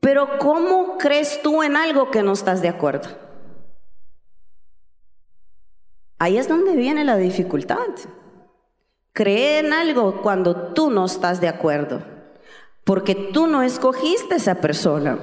Pero 0.00 0.38
¿cómo 0.38 0.96
crees 0.98 1.40
tú 1.42 1.62
en 1.62 1.76
algo 1.76 2.10
que 2.10 2.22
no 2.22 2.32
estás 2.32 2.62
de 2.62 2.68
acuerdo? 2.68 3.08
Ahí 6.18 6.36
es 6.36 6.48
donde 6.48 6.74
viene 6.76 7.04
la 7.04 7.16
dificultad. 7.16 7.76
Cree 9.12 9.60
en 9.60 9.72
algo 9.72 10.22
cuando 10.22 10.72
tú 10.72 10.90
no 10.90 11.04
estás 11.04 11.40
de 11.40 11.48
acuerdo, 11.48 12.02
porque 12.84 13.14
tú 13.14 13.46
no 13.46 13.62
escogiste 13.62 14.36
esa 14.36 14.56
persona. 14.56 15.18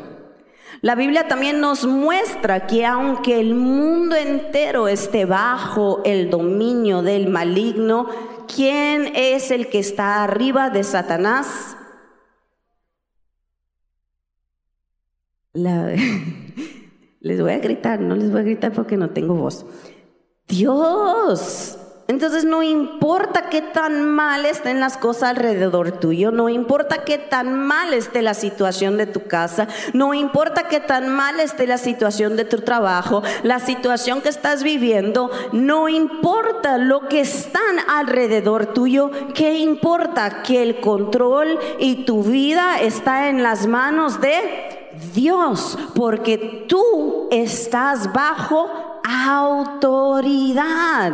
La 0.82 0.96
Biblia 0.96 1.28
también 1.28 1.60
nos 1.62 1.86
muestra 1.86 2.68
que 2.68 2.86
aunque 2.86 3.40
el 3.40 3.56
mundo 3.56 4.16
entero 4.16 4.88
esté 4.88 5.26
bajo 5.26 6.02
el 6.06 6.30
dominio 6.30 7.02
del 7.02 7.28
maligno, 7.30 8.08
¿quién 8.54 9.12
es 9.16 9.52
el 9.52 9.70
que 9.70 9.80
está 9.80 10.24
arriba 10.24 10.70
de 10.70 10.84
Satanás? 10.84 11.78
les 17.22 17.42
voy 17.42 17.52
a 17.52 17.60
gritar, 17.60 18.00
no 18.02 18.16
les 18.16 18.32
voy 18.32 18.42
a 18.42 18.44
gritar 18.44 18.74
porque 18.74 18.98
no 18.98 19.10
tengo 19.12 19.36
voz. 19.36 19.66
Dios. 20.48 21.80
Entonces 22.08 22.46
no 22.46 22.62
importa 22.62 23.50
qué 23.50 23.64
tan 23.64 24.06
mal 24.08 24.46
estén 24.46 24.80
las 24.80 24.96
cosas 24.96 25.32
alrededor 25.32 25.92
tuyo, 25.94 26.30
no 26.30 26.50
importa 26.50 27.04
qué 27.04 27.18
tan 27.18 27.58
mal 27.66 27.96
esté 27.96 28.22
la 28.22 28.36
situación 28.36 28.98
de 28.98 29.08
tu 29.08 29.24
casa, 29.24 29.68
no 29.94 30.14
importa 30.14 30.68
qué 30.68 30.80
tan 30.80 31.10
mal 31.10 31.40
esté 31.40 31.66
la 31.66 31.80
situación 31.80 32.36
de 32.36 32.46
tu 32.46 32.60
trabajo, 32.60 33.24
la 33.42 33.58
situación 33.58 34.22
que 34.22 34.30
estás 34.30 34.62
viviendo, 34.62 35.32
no 35.52 35.90
importa 35.90 36.78
lo 36.78 37.08
que 37.08 37.22
están 37.22 37.80
alrededor 37.90 38.68
tuyo, 38.68 39.10
¿qué 39.34 39.58
importa? 39.58 40.44
Que 40.44 40.62
el 40.62 40.80
control 40.82 41.58
y 41.80 42.06
tu 42.06 42.22
vida 42.22 42.80
está 42.82 43.30
en 43.30 43.42
las 43.42 43.66
manos 43.66 44.22
de 44.22 44.86
Dios, 45.14 45.78
porque 45.96 46.66
tú 46.68 47.28
estás 47.32 48.14
bajo 48.14 48.85
autoridad. 49.08 51.14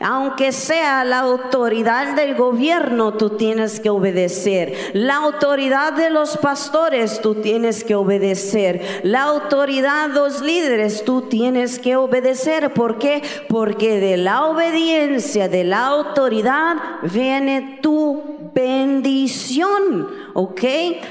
Aunque 0.00 0.52
sea 0.52 1.04
la 1.04 1.20
autoridad 1.20 2.16
del 2.16 2.34
gobierno, 2.34 3.14
tú 3.14 3.30
tienes 3.30 3.80
que 3.80 3.90
obedecer. 3.90 4.92
La 4.94 5.16
autoridad 5.16 5.92
de 5.92 6.10
los 6.10 6.36
pastores, 6.38 7.20
tú 7.20 7.36
tienes 7.36 7.84
que 7.84 7.94
obedecer. 7.94 9.00
La 9.02 9.22
autoridad 9.22 10.08
de 10.08 10.14
los 10.14 10.40
líderes, 10.40 11.04
tú 11.04 11.22
tienes 11.22 11.78
que 11.78 11.96
obedecer. 11.96 12.72
¿Por 12.72 12.98
qué? 12.98 13.22
Porque 13.48 14.00
de 14.00 14.16
la 14.16 14.46
obediencia, 14.46 15.48
de 15.48 15.64
la 15.64 15.86
autoridad, 15.86 16.76
viene 17.02 17.78
tu 17.82 18.37
bendición. 18.58 20.08
¿Ok? 20.34 20.62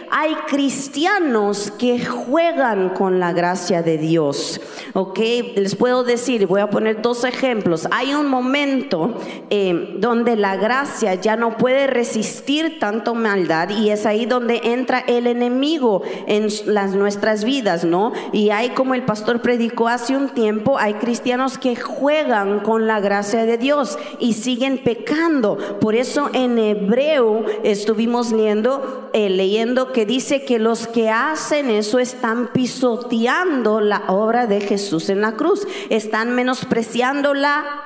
Hay 0.09 0.35
cristianos 0.47 1.71
que 1.71 2.05
juegan 2.05 2.89
con 2.89 3.19
la 3.19 3.33
gracia 3.33 3.81
de 3.81 3.97
Dios. 3.97 4.61
¿Ok? 4.93 5.19
Les 5.55 5.75
puedo 5.75 6.03
decir, 6.03 6.47
voy 6.47 6.61
a 6.61 6.69
poner 6.69 7.01
dos 7.01 7.23
ejemplos. 7.23 7.87
Hay 7.91 8.13
un 8.13 8.27
momento 8.27 9.15
eh, 9.49 9.95
donde 9.99 10.35
la 10.35 10.55
gracia 10.55 11.15
ya 11.15 11.35
no 11.35 11.57
puede 11.57 11.87
resistir 11.87 12.79
tanto 12.79 13.15
maldad 13.15 13.69
y 13.69 13.89
es 13.89 14.05
ahí 14.05 14.25
donde 14.25 14.61
entra 14.63 14.99
el 14.99 15.27
enemigo 15.27 16.03
en 16.25 16.47
las 16.65 16.95
nuestras 16.95 17.43
vidas, 17.43 17.83
¿no? 17.83 18.13
Y 18.31 18.49
hay 18.51 18.69
como 18.69 18.93
el 18.93 19.03
pastor 19.03 19.41
predicó 19.41 19.87
hace 19.87 20.15
un 20.15 20.29
tiempo, 20.29 20.77
hay 20.77 20.95
cristianos 20.95 21.57
que 21.57 21.75
juegan 21.75 22.61
con 22.61 22.87
la 22.87 22.99
gracia 22.99 23.45
de 23.45 23.57
Dios 23.57 23.97
y 24.19 24.33
siguen 24.33 24.77
pecando. 24.83 25.57
Por 25.79 25.95
eso 25.95 26.29
en 26.33 26.57
hebreo 26.57 27.36
estuvimos 27.63 28.31
leyendo, 28.31 29.09
eh, 29.13 29.29
leyendo 29.29 29.91
que 29.91 30.05
dice 30.05 30.45
que 30.45 30.59
los 30.59 30.87
que 30.87 31.09
hacen 31.09 31.69
eso 31.69 31.99
están 31.99 32.51
pisoteando 32.53 33.81
la 33.81 34.03
obra 34.07 34.47
de 34.47 34.61
Jesús 34.61 35.09
en 35.09 35.21
la 35.21 35.33
cruz 35.33 35.67
están 35.89 36.33
menospreciando 36.35 37.33
la 37.33 37.81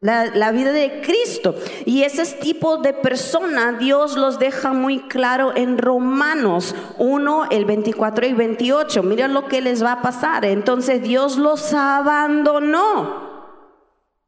vida 0.00 0.72
de 0.72 1.00
Cristo. 1.00 1.54
Y 1.84 2.02
ese 2.02 2.24
tipo 2.36 2.78
de 2.78 2.92
persona 2.92 3.72
Dios 3.72 4.16
los 4.16 4.38
deja 4.38 4.72
muy 4.72 5.00
claro 5.00 5.52
en 5.56 5.78
Romanos 5.78 6.74
1, 6.98 7.46
el 7.50 7.64
24 7.64 8.26
y 8.26 8.32
28. 8.32 9.02
Miren 9.02 9.34
lo 9.34 9.46
que 9.48 9.60
les 9.60 9.82
va 9.82 9.92
a 9.92 10.02
pasar. 10.02 10.44
Entonces 10.44 11.02
Dios 11.02 11.36
los 11.36 11.72
abandonó. 11.72 13.25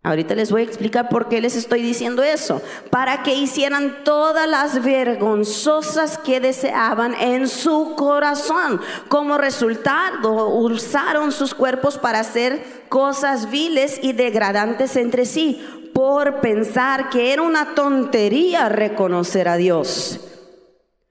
Ahorita 0.04 0.36
les 0.36 0.52
voy 0.52 0.62
a 0.62 0.64
explicar 0.64 1.08
por 1.08 1.28
qué 1.28 1.40
les 1.40 1.56
estoy 1.56 1.82
diciendo 1.82 2.22
eso. 2.22 2.62
Para 2.88 3.22
que 3.24 3.34
hicieran 3.34 4.04
todas 4.04 4.48
las 4.48 4.82
vergonzosas 4.82 6.18
que 6.18 6.40
deseaban 6.40 7.14
en 7.14 7.48
su 7.48 7.94
corazón. 7.96 8.80
Como 9.08 9.38
resultado, 9.38 10.48
usaron 10.50 11.32
sus 11.32 11.52
cuerpos 11.52 11.98
para 11.98 12.20
hacer 12.20 12.62
cosas 12.88 13.50
viles 13.50 13.98
y 14.00 14.12
degradantes 14.12 14.96
entre 14.96 15.26
sí, 15.26 15.90
por 15.92 16.40
pensar 16.40 17.10
que 17.10 17.32
era 17.32 17.42
una 17.42 17.74
tontería 17.74 18.68
reconocer 18.68 19.48
a 19.48 19.56
Dios. 19.56 20.20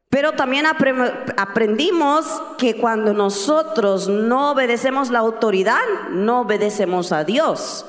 Pero 0.10 0.32
también 0.32 0.66
aprendimos 0.66 2.26
que 2.58 2.78
cuando 2.78 3.14
nosotros 3.14 4.08
no 4.08 4.52
obedecemos 4.52 5.10
la 5.10 5.20
autoridad, 5.20 5.84
no 6.10 6.42
obedecemos 6.42 7.12
a 7.12 7.26
Dios. 7.26 7.86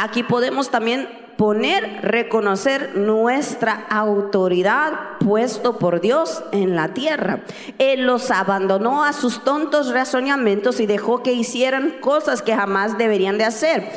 Aquí 0.00 0.22
podemos 0.22 0.70
también 0.70 1.08
poner, 1.36 2.02
reconocer 2.02 2.96
nuestra 2.96 3.84
autoridad 3.90 4.92
puesto 5.18 5.76
por 5.76 6.00
Dios 6.00 6.44
en 6.52 6.76
la 6.76 6.94
tierra. 6.94 7.40
Él 7.78 8.06
los 8.06 8.30
abandonó 8.30 9.02
a 9.02 9.12
sus 9.12 9.42
tontos 9.42 9.92
razonamientos 9.92 10.78
y 10.78 10.86
dejó 10.86 11.24
que 11.24 11.32
hicieran 11.32 11.96
cosas 12.00 12.42
que 12.42 12.54
jamás 12.54 12.96
deberían 12.96 13.38
de 13.38 13.44
hacer. 13.44 13.90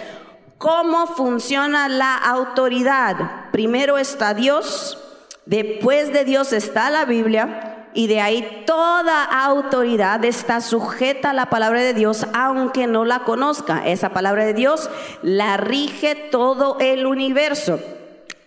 ¿Cómo 0.58 1.06
funciona 1.06 1.88
la 1.88 2.18
autoridad? 2.18 3.52
Primero 3.52 4.00
está 4.00 4.34
Dios, 4.34 4.98
después 5.46 6.12
de 6.12 6.26
Dios 6.26 6.52
está 6.52 6.90
la 6.90 7.06
Biblia, 7.06 7.71
y 7.94 8.08
de 8.08 8.22
ahí 8.22 8.64
toda 8.66 9.24
autoridad 9.24 10.24
está 10.26 10.62
sujeta 10.62 11.32
a 11.32 11.34
la 11.34 11.50
palabra 11.50 11.82
de 11.82 11.94
Dios, 11.94 12.26
aunque 12.34 12.88
no 12.88 13.06
la 13.06 13.20
conozca. 13.20 13.86
Esa 13.86 14.10
palabra 14.10 14.46
de 14.46 14.54
Dios 14.54 14.90
la 15.22 15.58
rige 15.58 16.16
todo 16.16 16.78
el 16.80 17.06
universo. 17.06 17.80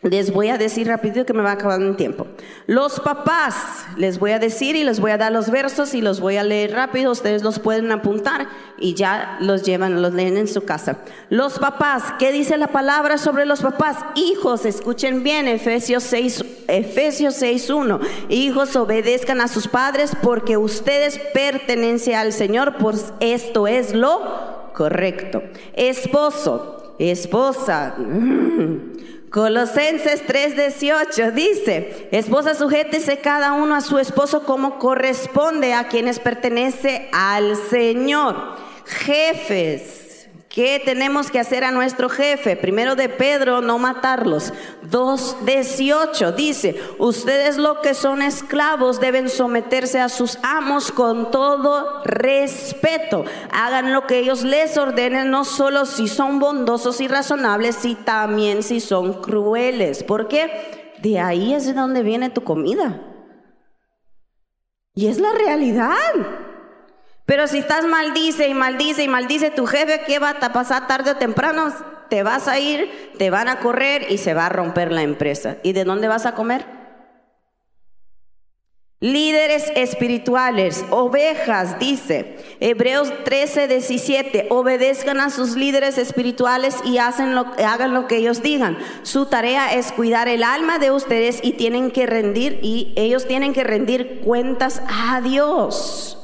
Les 0.05 0.31
voy 0.31 0.51
a 0.51 0.59
decir 0.59 0.87
rápido 0.87 1.25
que 1.25 1.33
me 1.33 1.43
va 1.43 1.53
acabando 1.53 1.89
el 1.89 1.97
tiempo. 1.97 2.27
Los 2.67 3.01
papás, 3.01 3.87
les 3.97 4.19
voy 4.19 4.33
a 4.33 4.39
decir 4.39 4.77
y 4.77 4.85
les 4.85 5.01
voy 5.01 5.13
a 5.13 5.17
dar 5.17 5.33
los 5.33 5.51
versos 5.51 5.95
y 5.95 6.03
los 6.03 6.21
voy 6.21 6.37
a 6.37 6.45
leer 6.45 6.73
rápido. 6.73 7.11
Ustedes 7.11 7.43
los 7.43 7.59
pueden 7.59 7.91
apuntar 7.91 8.47
y 8.79 8.93
ya 8.93 9.39
los 9.41 9.63
llevan, 9.63 10.03
los 10.03 10.13
leen 10.13 10.37
en 10.37 10.47
su 10.47 10.63
casa. 10.63 10.99
Los 11.31 11.59
papás, 11.59 12.03
¿qué 12.19 12.33
dice 12.33 12.59
la 12.59 12.67
palabra 12.67 13.17
sobre 13.17 13.47
los 13.47 13.63
papás? 13.63 13.97
Hijos, 14.15 14.67
escuchen 14.67 15.23
bien, 15.23 15.49
Efesios 15.49 16.03
6, 16.03 16.45
Efesios 16.69 17.41
6.1. 17.41 18.01
Hijos, 18.29 18.77
obedezcan 18.77 19.41
a 19.41 19.49
sus 19.49 19.69
padres 19.69 20.13
porque 20.23 20.59
ustedes 20.59 21.19
pertenecen 21.33 22.17
al 22.17 22.35
Señor, 22.35 22.77
pues 22.79 23.15
esto 23.21 23.67
es 23.67 23.95
lo 23.95 24.71
correcto. 24.75 25.43
Esposo, 25.73 26.95
esposa. 26.99 27.95
Colosenses 29.31 30.25
3:18 30.27 31.33
dice, 31.33 32.09
esposa 32.13 32.55
sujétese 32.55 33.19
cada 33.19 33.53
uno 33.53 33.75
a 33.75 33.81
su 33.81 33.99
esposo 33.99 34.45
como 34.45 34.79
corresponde 34.79 35.75
a 35.75 35.89
quienes 35.89 36.21
pertenece 36.21 37.09
al 37.13 37.57
Señor. 37.57 38.37
Jefes, 38.87 40.04
¿Qué 40.55 40.81
tenemos 40.85 41.33
que 41.33 41.41
hacer 41.41 41.65
a 41.65 41.73
nuestro 41.73 42.09
jefe? 42.09 42.55
Primero 42.55 42.95
de 42.95 43.09
Pedro, 43.09 43.61
no 43.61 43.77
matarlos. 43.81 44.53
2.18 44.89 46.33
dice, 46.37 46.81
ustedes 46.99 47.57
lo 47.57 47.81
que 47.81 47.93
son 47.93 48.23
esclavos 48.23 49.01
deben 49.01 49.29
someterse 49.29 49.99
a 49.99 50.09
sus 50.09 50.39
amos 50.45 50.93
con 50.93 51.33
todo 51.33 52.05
respeto. 52.05 53.25
Hagan 53.51 53.93
lo 53.93 54.07
que 54.07 54.21
ellos 54.21 54.45
les 54.45 54.79
ordenen, 54.79 55.29
no 55.29 55.45
solo 55.45 55.87
si 55.87 56.07
son 56.07 56.39
bondosos 56.39 57.01
y 57.01 57.09
razonables, 57.09 57.75
sino 57.75 58.05
también 58.05 58.63
si 58.63 58.79
son 58.79 59.23
crueles. 59.23 60.05
Porque 60.05 60.95
de 61.03 61.19
ahí 61.19 61.53
es 61.53 61.67
de 61.67 61.73
donde 61.73 62.05
viene 62.05 62.31
tu 62.31 62.45
comida. 62.45 63.03
Y 64.95 65.09
es 65.09 65.19
la 65.19 65.33
realidad. 65.33 66.54
Pero 67.27 67.47
si 67.47 67.59
estás 67.59 67.87
maldice 67.87 68.49
y 68.49 68.55
maldice 68.55 69.03
y 69.03 69.09
maldice 69.09 69.51
tu 69.51 69.67
jefe, 69.67 70.03
¿qué 70.07 70.19
va 70.19 70.37
a 70.41 70.53
pasar 70.53 70.87
tarde 70.87 71.13
o 71.13 71.17
temprano? 71.17 71.73
Te 72.11 72.23
vas 72.23 72.49
a 72.49 72.59
ir, 72.59 73.13
te 73.19 73.31
van 73.31 73.49
a 73.49 73.61
correr 73.61 74.07
y 74.11 74.19
se 74.19 74.35
va 74.35 74.47
a 74.47 74.51
romper 74.51 74.93
la 74.93 75.03
empresa. 75.03 75.57
¿Y 75.63 75.73
de 75.73 75.85
dónde 75.85 76.09
vas 76.09 76.27
a 76.27 76.35
comer? 76.35 76.67
Líderes 79.01 79.71
espirituales, 79.75 80.85
ovejas, 80.89 81.79
dice 81.79 82.39
Hebreos 82.61 83.13
13, 83.25 83.69
17, 83.69 84.47
obedezcan 84.49 85.21
a 85.21 85.29
sus 85.29 85.57
líderes 85.57 85.99
espirituales 85.99 86.77
y 86.85 86.97
hagan 86.97 87.35
lo 87.35 88.07
que 88.07 88.17
ellos 88.17 88.43
digan. 88.43 88.79
Su 89.03 89.27
tarea 89.27 89.75
es 89.75 89.93
cuidar 89.93 90.29
el 90.29 90.43
alma 90.43 90.79
de 90.79 90.91
ustedes 90.91 91.41
y 91.43 91.53
tienen 91.53 91.91
que 91.91 92.07
rendir, 92.07 92.61
y 92.63 92.95
ellos 92.97 93.27
tienen 93.27 93.53
que 93.53 93.65
rendir 93.65 94.21
cuentas 94.25 94.81
a 94.89 95.21
Dios. 95.21 96.24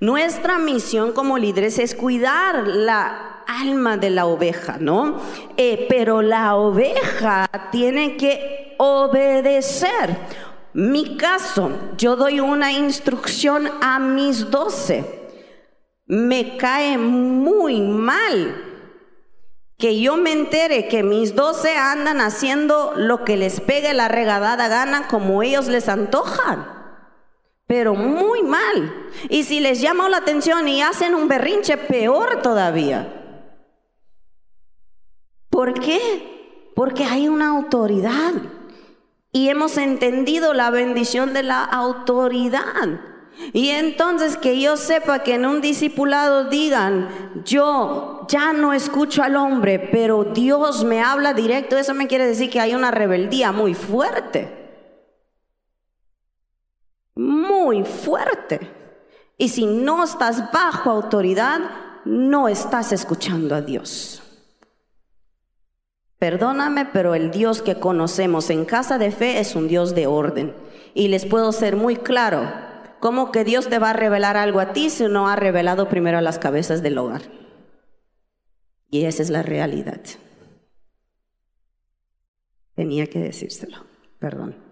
Nuestra 0.00 0.58
misión 0.58 1.12
como 1.12 1.36
líderes 1.36 1.78
es 1.78 1.94
cuidar 1.94 2.66
la 2.66 3.42
alma 3.46 3.98
de 3.98 4.08
la 4.08 4.24
oveja, 4.24 4.78
¿no? 4.80 5.20
Eh, 5.58 5.84
pero 5.90 6.22
la 6.22 6.56
oveja 6.56 7.46
tiene 7.70 8.16
que 8.16 8.74
obedecer. 8.78 10.16
Mi 10.72 11.18
caso, 11.18 11.70
yo 11.98 12.16
doy 12.16 12.40
una 12.40 12.72
instrucción 12.72 13.68
a 13.82 13.98
mis 13.98 14.50
doce. 14.50 15.04
Me 16.06 16.56
cae 16.56 16.96
muy 16.96 17.82
mal 17.82 18.56
que 19.76 20.00
yo 20.00 20.16
me 20.16 20.32
entere 20.32 20.88
que 20.88 21.02
mis 21.02 21.34
doce 21.34 21.76
andan 21.76 22.22
haciendo 22.22 22.94
lo 22.96 23.24
que 23.24 23.36
les 23.36 23.60
pegue 23.60 23.92
la 23.92 24.08
regadada 24.08 24.68
gana 24.68 25.08
como 25.08 25.42
ellos 25.42 25.68
les 25.68 25.90
antojan 25.90 26.79
pero 27.70 27.94
muy 27.94 28.42
mal. 28.42 28.92
Y 29.28 29.44
si 29.44 29.60
les 29.60 29.80
llama 29.80 30.08
la 30.08 30.16
atención 30.16 30.66
y 30.66 30.82
hacen 30.82 31.14
un 31.14 31.28
berrinche, 31.28 31.76
peor 31.76 32.42
todavía. 32.42 33.14
¿Por 35.50 35.74
qué? 35.74 36.72
Porque 36.74 37.04
hay 37.04 37.28
una 37.28 37.50
autoridad 37.50 38.32
y 39.30 39.50
hemos 39.50 39.76
entendido 39.76 40.52
la 40.52 40.70
bendición 40.70 41.32
de 41.32 41.44
la 41.44 41.62
autoridad. 41.62 42.64
Y 43.52 43.68
entonces 43.68 44.36
que 44.36 44.60
yo 44.60 44.76
sepa 44.76 45.20
que 45.20 45.34
en 45.34 45.46
un 45.46 45.60
discipulado 45.60 46.48
digan, 46.48 47.08
yo 47.44 48.26
ya 48.28 48.52
no 48.52 48.72
escucho 48.72 49.22
al 49.22 49.36
hombre, 49.36 49.78
pero 49.78 50.24
Dios 50.24 50.82
me 50.82 51.00
habla 51.00 51.34
directo, 51.34 51.78
eso 51.78 51.94
me 51.94 52.08
quiere 52.08 52.26
decir 52.26 52.50
que 52.50 52.58
hay 52.58 52.74
una 52.74 52.90
rebeldía 52.90 53.52
muy 53.52 53.74
fuerte 53.74 54.59
muy 57.64 57.84
fuerte. 57.84 58.60
Y 59.36 59.48
si 59.48 59.66
no 59.66 60.04
estás 60.04 60.50
bajo 60.52 60.90
autoridad, 60.90 61.60
no 62.04 62.48
estás 62.48 62.92
escuchando 62.92 63.54
a 63.54 63.62
Dios. 63.62 64.22
Perdóname, 66.18 66.86
pero 66.92 67.14
el 67.14 67.30
Dios 67.30 67.62
que 67.62 67.76
conocemos 67.76 68.50
en 68.50 68.66
casa 68.66 68.98
de 68.98 69.10
fe 69.10 69.40
es 69.40 69.56
un 69.56 69.68
Dios 69.68 69.94
de 69.94 70.06
orden. 70.06 70.54
Y 70.92 71.08
les 71.08 71.24
puedo 71.24 71.52
ser 71.52 71.76
muy 71.76 71.96
claro, 71.96 72.52
¿cómo 73.00 73.32
que 73.32 73.44
Dios 73.44 73.68
te 73.68 73.78
va 73.78 73.90
a 73.90 73.94
revelar 73.94 74.36
algo 74.36 74.60
a 74.60 74.72
ti 74.72 74.90
si 74.90 75.04
no 75.04 75.28
ha 75.28 75.36
revelado 75.36 75.88
primero 75.88 76.18
a 76.18 76.22
las 76.22 76.38
cabezas 76.38 76.82
del 76.82 76.98
hogar? 76.98 77.22
Y 78.90 79.04
esa 79.04 79.22
es 79.22 79.30
la 79.30 79.42
realidad. 79.42 80.00
Tenía 82.74 83.06
que 83.06 83.20
decírselo, 83.20 83.84
perdón. 84.18 84.69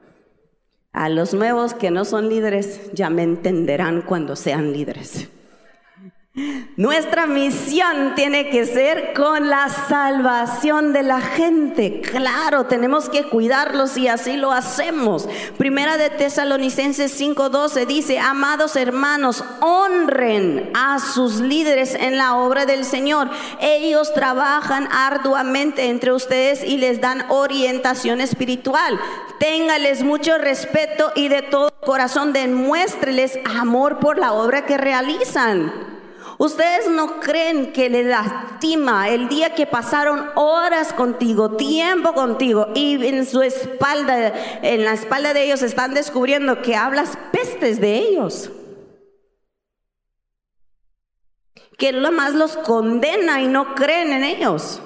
A 0.92 1.09
los 1.09 1.35
nuevos 1.35 1.74
que 1.74 1.90
no 1.90 2.05
son 2.05 2.29
líderes 2.29 2.90
ya 2.92 3.11
me 3.11 3.22
entenderán 3.22 4.03
cuando 4.03 4.37
sean 4.37 4.72
líderes. 4.72 5.29
Nuestra 6.79 7.27
misión 7.27 8.14
tiene 8.14 8.51
que 8.51 8.64
ser 8.64 9.12
con 9.12 9.51
la 9.51 9.69
salvación 9.69 10.93
de 10.93 11.03
la 11.03 11.21
gente. 11.21 12.01
Claro, 12.01 12.67
tenemos 12.67 13.09
que 13.09 13.25
cuidarlos 13.25 13.97
y 13.97 14.07
así 14.07 14.37
lo 14.37 14.53
hacemos. 14.53 15.29
Primera 15.57 15.97
de 15.97 16.11
Tesalonicenses 16.11 17.21
5:12 17.21 17.85
dice, 17.85 18.21
amados 18.21 18.77
hermanos, 18.77 19.43
honren 19.61 20.71
a 20.75 21.01
sus 21.01 21.41
líderes 21.41 21.97
en 21.97 22.17
la 22.17 22.37
obra 22.37 22.64
del 22.64 22.85
Señor. 22.85 23.29
Ellos 23.61 24.14
trabajan 24.14 24.88
arduamente 24.93 25.88
entre 25.88 26.12
ustedes 26.12 26.62
y 26.62 26.77
les 26.77 27.01
dan 27.01 27.25
orientación 27.29 28.21
espiritual. 28.21 29.01
Téngales 29.41 30.05
mucho 30.05 30.38
respeto 30.38 31.11
y 31.17 31.27
de 31.27 31.43
todo 31.43 31.73
corazón 31.81 32.33
demuéstreles 32.33 33.41
amor 33.45 33.99
por 33.99 34.17
la 34.17 34.33
obra 34.33 34.64
que 34.64 34.77
realizan. 34.77 35.98
Ustedes 36.38 36.88
no 36.88 37.18
creen 37.18 37.72
que 37.72 37.90
le 37.90 38.05
lastima 38.05 39.09
el 39.09 39.29
día 39.29 39.57
que 39.57 39.66
pasaron 39.66 40.31
horas 40.37 40.92
contigo, 40.92 41.57
tiempo 41.57 42.14
contigo 42.14 42.68
y 42.77 43.05
en 43.05 43.27
su 43.27 43.42
espalda, 43.42 44.33
en 44.62 44.85
la 44.85 44.92
espalda 44.92 45.35
de 45.35 45.44
ellos 45.44 45.62
están 45.62 45.94
descubriendo 45.94 46.62
que 46.62 46.77
hablas 46.77 47.18
pestes 47.33 47.81
de 47.81 47.96
ellos. 47.96 48.53
Que 51.77 51.92
lo 51.92 52.12
más 52.12 52.35
los 52.35 52.57
condena 52.57 53.42
y 53.42 53.48
no 53.48 53.74
creen 53.74 54.12
en 54.12 54.22
ellos. 54.22 54.81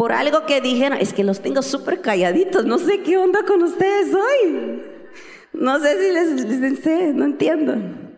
por 0.00 0.12
algo 0.12 0.46
que 0.46 0.62
dijeron, 0.62 0.96
es 0.98 1.12
que 1.12 1.24
los 1.24 1.40
tengo 1.40 1.60
súper 1.60 2.00
calladitos, 2.00 2.64
no 2.64 2.78
sé 2.78 3.02
qué 3.02 3.18
onda 3.18 3.44
con 3.44 3.62
ustedes 3.62 4.14
hoy. 4.14 4.82
No 5.52 5.78
sé 5.78 6.00
si 6.00 6.10
les, 6.10 6.46
les 6.58 7.14
no 7.14 7.26
entiendo. 7.26 8.09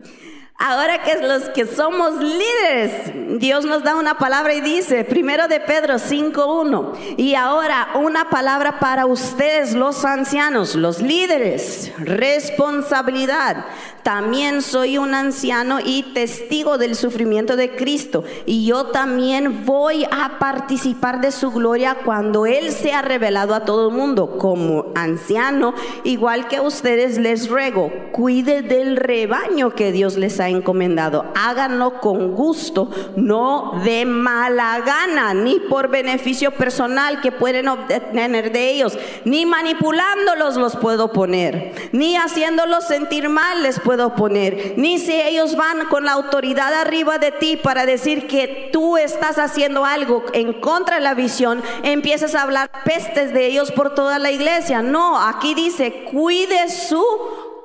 Ahora 0.59 1.01
que 1.01 1.15
los 1.15 1.49
que 1.49 1.65
somos 1.65 2.13
líderes, 2.21 3.39
Dios 3.39 3.65
nos 3.65 3.83
da 3.83 3.95
una 3.95 4.17
palabra 4.17 4.53
y 4.53 4.61
dice, 4.61 5.03
primero 5.03 5.47
de 5.47 5.59
Pedro 5.59 5.95
5.1, 5.95 7.17
y 7.17 7.35
ahora 7.35 7.89
una 7.95 8.29
palabra 8.29 8.79
para 8.79 9.05
ustedes 9.05 9.73
los 9.73 10.05
ancianos, 10.05 10.75
los 10.75 11.01
líderes, 11.01 11.91
responsabilidad. 11.97 13.65
También 14.03 14.61
soy 14.61 14.97
un 14.97 15.13
anciano 15.13 15.79
y 15.83 16.03
testigo 16.13 16.77
del 16.77 16.95
sufrimiento 16.95 17.55
de 17.55 17.75
Cristo, 17.75 18.23
y 18.45 18.65
yo 18.65 18.87
también 18.87 19.65
voy 19.65 20.05
a 20.11 20.37
participar 20.39 21.19
de 21.19 21.31
su 21.31 21.51
gloria 21.51 21.97
cuando 22.05 22.45
Él 22.45 22.71
sea 22.71 23.01
revelado 23.01 23.55
a 23.55 23.65
todo 23.65 23.89
el 23.89 23.95
mundo. 23.95 24.37
Como 24.37 24.91
anciano, 24.95 25.73
igual 26.03 26.47
que 26.47 26.61
ustedes 26.61 27.17
les 27.17 27.49
ruego, 27.49 27.91
cuide 28.11 28.61
del 28.61 28.97
rebaño 28.97 29.71
que 29.71 29.91
Dios 29.91 30.15
les 30.15 30.39
ha 30.39 30.42
encomendado. 30.49 31.25
Háganlo 31.35 31.99
con 31.99 32.33
gusto, 32.33 32.89
no 33.15 33.81
de 33.83 34.05
mala 34.05 34.79
gana, 34.85 35.33
ni 35.33 35.59
por 35.59 35.89
beneficio 35.89 36.51
personal 36.51 37.21
que 37.21 37.31
pueden 37.31 37.67
obtener 37.67 38.51
de 38.51 38.69
ellos, 38.71 38.97
ni 39.25 39.45
manipulándolos 39.45 40.57
los 40.57 40.75
puedo 40.75 41.11
poner, 41.11 41.89
ni 41.91 42.15
haciéndolos 42.15 42.85
sentir 42.85 43.29
mal 43.29 43.63
les 43.63 43.79
puedo 43.79 44.15
poner, 44.15 44.73
ni 44.77 44.99
si 44.99 45.13
ellos 45.13 45.55
van 45.55 45.87
con 45.87 46.05
la 46.05 46.13
autoridad 46.13 46.73
arriba 46.73 47.17
de 47.17 47.31
ti 47.31 47.57
para 47.57 47.85
decir 47.85 48.27
que 48.27 48.69
tú 48.71 48.97
estás 48.97 49.37
haciendo 49.37 49.85
algo 49.85 50.23
en 50.33 50.53
contra 50.53 50.95
de 50.95 51.01
la 51.01 51.13
visión, 51.13 51.61
empiezas 51.83 52.35
a 52.35 52.43
hablar 52.43 52.69
pestes 52.83 53.33
de 53.33 53.47
ellos 53.47 53.71
por 53.71 53.93
toda 53.95 54.19
la 54.19 54.31
iglesia. 54.31 54.81
No, 54.81 55.19
aquí 55.19 55.53
dice, 55.53 56.05
cuide 56.11 56.69
su 56.69 57.03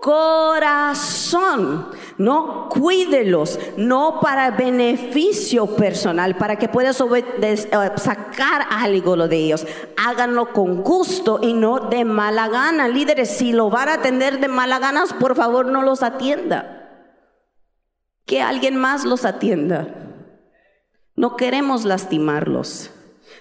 corazón. 0.00 1.88
No, 2.18 2.68
cuídelos, 2.68 3.61
no 3.76 4.18
para 4.20 4.50
beneficio 4.50 5.76
personal, 5.76 6.37
para 6.37 6.57
que 6.57 6.68
puedas 6.68 7.00
eh, 7.00 7.57
sacar 7.94 8.66
algo 8.70 9.16
de 9.28 9.37
ellos. 9.37 9.64
Háganlo 9.96 10.52
con 10.52 10.83
gusto 10.83 11.38
y 11.40 11.52
no 11.52 11.78
de 11.78 12.04
mala 12.04 12.48
gana. 12.48 12.88
Líderes, 12.88 13.31
si 13.31 13.52
lo 13.52 13.70
van 13.70 13.88
a 13.88 13.94
atender 13.94 14.40
de 14.40 14.48
mala 14.48 14.81
ganas, 14.81 15.12
por 15.12 15.37
favor 15.37 15.66
no 15.66 15.83
los 15.83 16.02
atienda. 16.02 16.90
Que 18.26 18.42
alguien 18.42 18.74
más 18.74 19.04
los 19.04 19.24
atienda. 19.24 19.87
No 21.14 21.37
queremos 21.37 21.85
lastimarlos. 21.85 22.90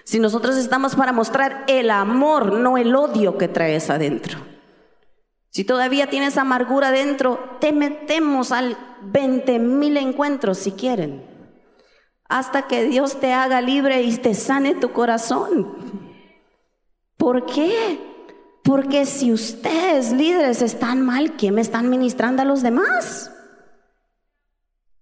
Si 0.04 0.20
nosotros 0.20 0.56
estamos 0.56 0.94
para 0.94 1.12
mostrar 1.12 1.64
el 1.66 1.90
amor, 1.90 2.52
no 2.52 2.78
el 2.78 2.94
odio 2.94 3.38
que 3.38 3.48
traes 3.48 3.90
adentro. 3.90 4.38
Si 5.58 5.64
todavía 5.64 6.08
tienes 6.08 6.36
amargura 6.36 6.92
dentro, 6.92 7.56
te 7.58 7.72
metemos 7.72 8.52
al 8.52 8.78
20 9.02 9.58
mil 9.58 9.96
encuentros 9.96 10.56
si 10.56 10.70
quieren. 10.70 11.26
Hasta 12.28 12.68
que 12.68 12.84
Dios 12.84 13.18
te 13.18 13.32
haga 13.32 13.60
libre 13.60 14.02
y 14.02 14.16
te 14.18 14.34
sane 14.34 14.76
tu 14.76 14.92
corazón. 14.92 15.74
¿Por 17.16 17.44
qué? 17.44 17.98
Porque 18.62 19.04
si 19.04 19.32
ustedes 19.32 20.12
líderes 20.12 20.62
están 20.62 21.04
mal, 21.04 21.34
¿qué 21.34 21.50
me 21.50 21.60
están 21.60 21.90
ministrando 21.90 22.42
a 22.42 22.44
los 22.44 22.62
demás? 22.62 23.32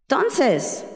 Entonces, 0.09 0.87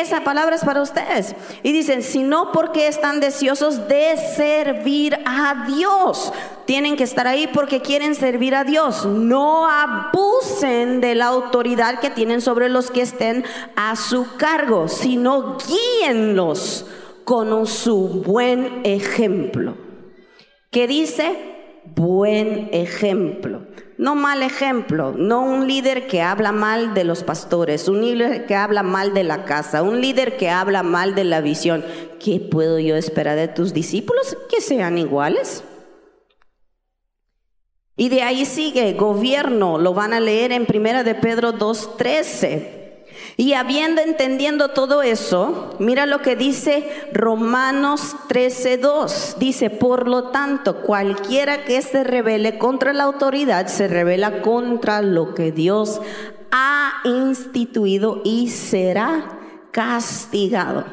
esa 0.00 0.24
palabra 0.24 0.56
es 0.56 0.64
para 0.64 0.82
ustedes. 0.82 1.34
Y 1.62 1.72
dicen, 1.72 2.02
si 2.02 2.22
no 2.22 2.52
porque 2.52 2.88
están 2.88 3.20
deseosos 3.20 3.88
de 3.88 4.16
servir 4.36 5.18
a 5.24 5.66
Dios. 5.66 6.32
Tienen 6.66 6.96
que 6.96 7.04
estar 7.04 7.26
ahí 7.26 7.46
porque 7.46 7.80
quieren 7.80 8.14
servir 8.14 8.54
a 8.54 8.64
Dios. 8.64 9.06
No 9.06 9.68
abusen 9.68 11.00
de 11.00 11.14
la 11.14 11.26
autoridad 11.26 12.00
que 12.00 12.10
tienen 12.10 12.40
sobre 12.40 12.68
los 12.68 12.90
que 12.90 13.02
estén 13.02 13.44
a 13.76 13.96
su 13.96 14.36
cargo, 14.36 14.88
sino 14.88 15.58
guíenlos 15.58 16.86
con 17.24 17.66
su 17.66 18.22
buen 18.24 18.80
ejemplo. 18.84 19.76
¿Qué 20.70 20.86
dice? 20.86 21.53
Buen 21.84 22.70
ejemplo. 22.72 23.62
No 23.96 24.16
mal 24.16 24.42
ejemplo, 24.42 25.14
no 25.16 25.42
un 25.42 25.68
líder 25.68 26.08
que 26.08 26.20
habla 26.20 26.50
mal 26.50 26.94
de 26.94 27.04
los 27.04 27.22
pastores, 27.22 27.86
un 27.86 28.00
líder 28.00 28.46
que 28.46 28.56
habla 28.56 28.82
mal 28.82 29.14
de 29.14 29.22
la 29.22 29.44
casa, 29.44 29.82
un 29.82 30.00
líder 30.00 30.36
que 30.36 30.50
habla 30.50 30.82
mal 30.82 31.14
de 31.14 31.22
la 31.22 31.40
visión. 31.40 31.84
¿Qué 32.18 32.40
puedo 32.40 32.80
yo 32.80 32.96
esperar 32.96 33.36
de 33.36 33.46
tus 33.46 33.72
discípulos? 33.72 34.36
Que 34.50 34.60
sean 34.60 34.98
iguales. 34.98 35.62
Y 37.96 38.08
de 38.08 38.22
ahí 38.22 38.44
sigue, 38.44 38.94
gobierno, 38.94 39.78
lo 39.78 39.94
van 39.94 40.12
a 40.12 40.18
leer 40.18 40.50
en 40.50 40.66
Primera 40.66 41.04
de 41.04 41.14
Pedro 41.14 41.52
2.13. 41.52 42.83
Y 43.36 43.54
habiendo 43.54 44.00
entendiendo 44.00 44.68
todo 44.68 45.02
eso, 45.02 45.74
mira 45.80 46.06
lo 46.06 46.22
que 46.22 46.36
dice 46.36 46.88
Romanos 47.12 48.14
13:2. 48.28 49.36
Dice, 49.38 49.70
por 49.70 50.08
lo 50.08 50.30
tanto, 50.30 50.82
cualquiera 50.82 51.64
que 51.64 51.82
se 51.82 52.04
revele 52.04 52.58
contra 52.58 52.92
la 52.92 53.04
autoridad 53.04 53.66
se 53.66 53.88
revela 53.88 54.42
contra 54.42 55.02
lo 55.02 55.34
que 55.34 55.52
Dios 55.52 56.00
ha 56.52 57.00
instituido 57.04 58.20
y 58.24 58.48
será 58.48 59.38
castigado. 59.72 60.84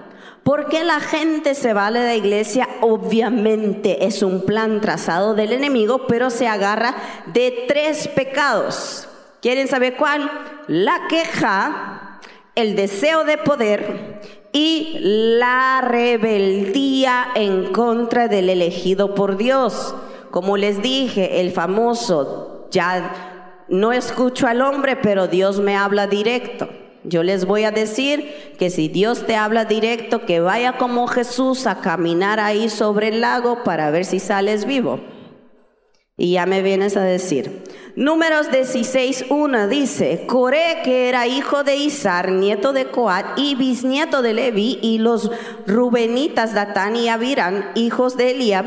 ¿Por 0.43 0.69
qué 0.69 0.83
la 0.83 0.99
gente 0.99 1.53
se 1.53 1.73
vale 1.73 1.99
de 1.99 2.07
la 2.07 2.15
iglesia? 2.15 2.67
Obviamente 2.81 4.07
es 4.07 4.23
un 4.23 4.43
plan 4.43 4.81
trazado 4.81 5.35
del 5.35 5.53
enemigo, 5.53 6.07
pero 6.07 6.31
se 6.31 6.47
agarra 6.47 6.95
de 7.27 7.65
tres 7.67 8.07
pecados. 8.07 9.07
¿Quieren 9.39 9.67
saber 9.67 9.97
cuál? 9.97 10.31
La 10.67 11.07
queja, 11.07 12.10
el 12.55 12.75
deseo 12.75 13.23
de 13.23 13.37
poder 13.37 14.19
y 14.51 14.97
la 14.99 15.81
rebeldía 15.81 17.27
en 17.35 17.71
contra 17.71 18.27
del 18.27 18.49
elegido 18.49 19.15
por 19.15 19.37
Dios. 19.37 19.95
Como 20.29 20.57
les 20.57 20.81
dije, 20.81 21.41
el 21.41 21.51
famoso, 21.51 22.67
ya 22.71 23.63
no 23.69 23.93
escucho 23.93 24.47
al 24.47 24.61
hombre, 24.61 24.95
pero 24.97 25.27
Dios 25.27 25.59
me 25.59 25.75
habla 25.75 26.07
directo. 26.07 26.69
Yo 27.03 27.23
les 27.23 27.45
voy 27.45 27.63
a 27.63 27.71
decir 27.71 28.53
que 28.59 28.69
si 28.69 28.87
Dios 28.87 29.25
te 29.25 29.35
habla 29.35 29.65
directo, 29.65 30.25
que 30.25 30.39
vaya 30.39 30.77
como 30.77 31.07
Jesús 31.07 31.65
a 31.65 31.81
caminar 31.81 32.39
ahí 32.39 32.69
sobre 32.69 33.07
el 33.07 33.21
lago 33.21 33.63
para 33.63 33.89
ver 33.89 34.05
si 34.05 34.19
sales 34.19 34.65
vivo. 34.65 34.99
Y 36.21 36.33
ya 36.33 36.45
me 36.45 36.61
vienes 36.61 36.97
a 36.97 37.01
decir. 37.01 37.63
Números 37.95 38.51
16.1 38.51 39.67
dice, 39.67 40.27
Coré 40.27 40.81
que 40.83 41.09
era 41.09 41.25
hijo 41.25 41.63
de 41.63 41.77
Isar, 41.77 42.31
nieto 42.31 42.73
de 42.73 42.91
Coat 42.91 43.25
y 43.37 43.55
bisnieto 43.55 44.21
de 44.21 44.35
Levi, 44.35 44.77
y 44.83 44.99
los 44.99 45.31
Rubenitas 45.65 46.53
Datán 46.53 46.95
y 46.95 47.09
Abiran, 47.09 47.71
hijos 47.73 48.17
de 48.17 48.31
Eliab, 48.31 48.65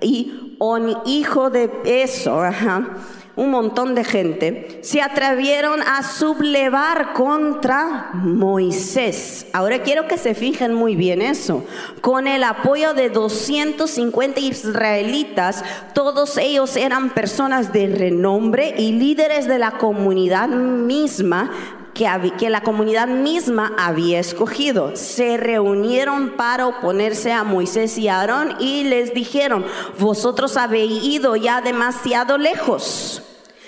y 0.00 0.54
On, 0.60 0.96
hijo 1.04 1.50
de 1.50 1.72
Eso, 1.84 2.40
ajá 2.40 2.86
un 3.34 3.50
montón 3.50 3.94
de 3.94 4.04
gente, 4.04 4.80
se 4.82 5.00
atrevieron 5.00 5.80
a 5.82 6.02
sublevar 6.02 7.14
contra 7.14 8.10
Moisés. 8.12 9.46
Ahora 9.52 9.82
quiero 9.82 10.06
que 10.06 10.18
se 10.18 10.34
fijen 10.34 10.74
muy 10.74 10.96
bien 10.96 11.22
eso. 11.22 11.64
Con 12.00 12.26
el 12.26 12.44
apoyo 12.44 12.94
de 12.94 13.08
250 13.08 14.40
israelitas, 14.40 15.64
todos 15.94 16.36
ellos 16.36 16.76
eran 16.76 17.10
personas 17.10 17.72
de 17.72 17.86
renombre 17.86 18.74
y 18.76 18.92
líderes 18.92 19.46
de 19.48 19.58
la 19.58 19.72
comunidad 19.72 20.48
misma 20.48 21.50
que, 21.94 22.50
la 22.50 22.62
comunidad 22.62 23.08
misma 23.08 23.72
había 23.78 24.18
escogido. 24.18 24.96
Se 24.96 25.36
reunieron 25.36 26.30
para 26.36 26.66
oponerse 26.66 27.32
a 27.32 27.44
Moisés 27.44 27.98
y 27.98 28.08
Aarón 28.08 28.56
y 28.60 28.84
les 28.84 29.14
dijeron, 29.14 29.64
vosotros 29.98 30.56
habéis 30.56 31.04
ido 31.04 31.36
ya 31.36 31.60
demasiado 31.60 32.38
lejos. 32.38 33.22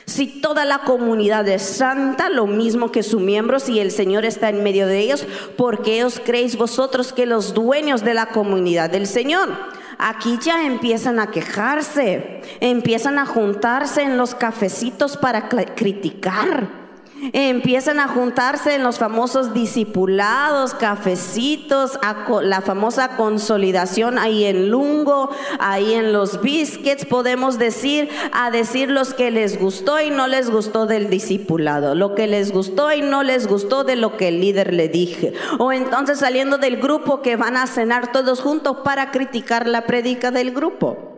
Si 0.06 0.40
toda 0.40 0.66
la 0.66 0.80
comunidad 0.80 1.48
es 1.48 1.62
santa, 1.62 2.28
lo 2.28 2.46
mismo 2.46 2.92
que 2.92 3.02
sus 3.02 3.22
miembros 3.22 3.68
y 3.70 3.80
el 3.80 3.90
Señor 3.90 4.26
está 4.26 4.50
en 4.50 4.62
medio 4.62 4.86
de 4.86 4.98
ellos, 4.98 5.26
porque 5.56 6.04
os 6.04 6.20
creéis 6.20 6.56
vosotros 6.56 7.12
que 7.12 7.24
los 7.24 7.54
dueños 7.54 8.04
de 8.04 8.12
la 8.12 8.26
comunidad 8.26 8.90
del 8.90 9.06
Señor. 9.06 9.48
Aquí 9.96 10.38
ya 10.42 10.66
empiezan 10.66 11.20
a 11.20 11.30
quejarse, 11.30 12.42
empiezan 12.60 13.18
a 13.18 13.24
juntarse 13.24 14.02
en 14.02 14.18
los 14.18 14.34
cafecitos 14.34 15.16
para 15.16 15.48
criticar 15.48 16.83
Empiezan 17.32 18.00
a 18.00 18.08
juntarse 18.08 18.74
en 18.74 18.82
los 18.82 18.98
famosos 18.98 19.54
discipulados, 19.54 20.74
cafecitos, 20.74 21.98
la 22.42 22.60
famosa 22.60 23.16
consolidación 23.16 24.18
ahí 24.18 24.44
en 24.44 24.70
Lungo, 24.70 25.30
ahí 25.58 25.94
en 25.94 26.12
los 26.12 26.42
biscuits, 26.42 27.04
podemos 27.04 27.58
decir, 27.58 28.08
a 28.32 28.50
decir 28.50 28.90
los 28.90 29.14
que 29.14 29.30
les 29.30 29.58
gustó 29.58 30.00
y 30.00 30.10
no 30.10 30.26
les 30.26 30.50
gustó 30.50 30.86
del 30.86 31.08
discipulado, 31.08 31.94
lo 31.94 32.14
que 32.14 32.26
les 32.26 32.52
gustó 32.52 32.92
y 32.92 33.00
no 33.00 33.22
les 33.22 33.46
gustó 33.46 33.84
de 33.84 33.96
lo 33.96 34.16
que 34.16 34.28
el 34.28 34.40
líder 34.40 34.74
le 34.74 34.88
dije. 34.88 35.32
O 35.58 35.72
entonces 35.72 36.18
saliendo 36.18 36.58
del 36.58 36.76
grupo 36.76 37.22
que 37.22 37.36
van 37.36 37.56
a 37.56 37.66
cenar 37.66 38.12
todos 38.12 38.40
juntos 38.40 38.78
para 38.84 39.10
criticar 39.10 39.66
la 39.66 39.86
predica 39.86 40.30
del 40.30 40.52
grupo. 40.52 41.14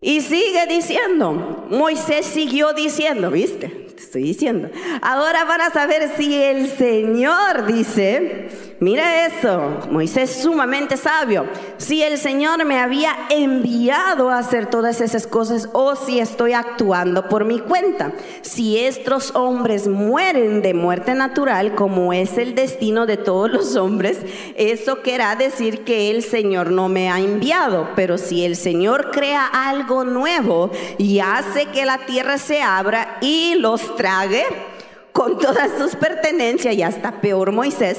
Y 0.00 0.20
sigue 0.20 0.66
diciendo, 0.68 1.66
Moisés 1.70 2.26
siguió 2.26 2.72
diciendo, 2.72 3.30
¿viste? 3.30 3.81
Estoy 4.02 4.22
diciendo. 4.22 4.68
Ahora 5.00 5.44
van 5.44 5.60
a 5.60 5.70
saber 5.70 6.12
si 6.16 6.40
el 6.42 6.68
Señor 6.68 7.66
dice, 7.66 8.48
mira 8.80 9.26
eso, 9.26 9.80
Moisés 9.90 10.42
sumamente 10.42 10.96
sabio, 10.96 11.46
si 11.78 12.02
el 12.02 12.18
Señor 12.18 12.64
me 12.64 12.78
había 12.78 13.16
enviado 13.30 14.30
a 14.30 14.38
hacer 14.38 14.66
todas 14.66 15.00
esas 15.00 15.26
cosas 15.26 15.68
o 15.72 15.96
si 15.96 16.18
estoy 16.18 16.52
actuando 16.52 17.28
por 17.28 17.44
mi 17.44 17.60
cuenta. 17.60 18.12
Si 18.42 18.78
estos 18.78 19.34
hombres 19.34 19.86
mueren 19.88 20.62
de 20.62 20.74
muerte 20.74 21.14
natural, 21.14 21.74
como 21.74 22.12
es 22.12 22.38
el 22.38 22.54
destino 22.54 23.06
de 23.06 23.16
todos 23.16 23.50
los 23.50 23.76
hombres, 23.76 24.18
eso 24.56 25.02
querrá 25.02 25.36
decir 25.36 25.84
que 25.84 26.10
el 26.10 26.22
Señor 26.22 26.70
no 26.70 26.88
me 26.88 27.10
ha 27.10 27.18
enviado. 27.18 27.90
Pero 27.96 28.18
si 28.18 28.44
el 28.44 28.56
Señor 28.56 29.10
crea 29.10 29.46
algo 29.46 30.04
nuevo 30.04 30.70
y 30.98 31.20
hace 31.20 31.66
que 31.66 31.84
la 31.84 31.98
tierra 31.98 32.38
se 32.38 32.62
abra 32.62 33.18
y 33.20 33.54
los 33.56 33.91
trague 33.96 34.44
con 35.12 35.38
todas 35.38 35.70
sus 35.78 35.94
pertenencias 35.94 36.74
y 36.74 36.82
hasta 36.82 37.20
peor 37.20 37.52
Moisés, 37.52 37.98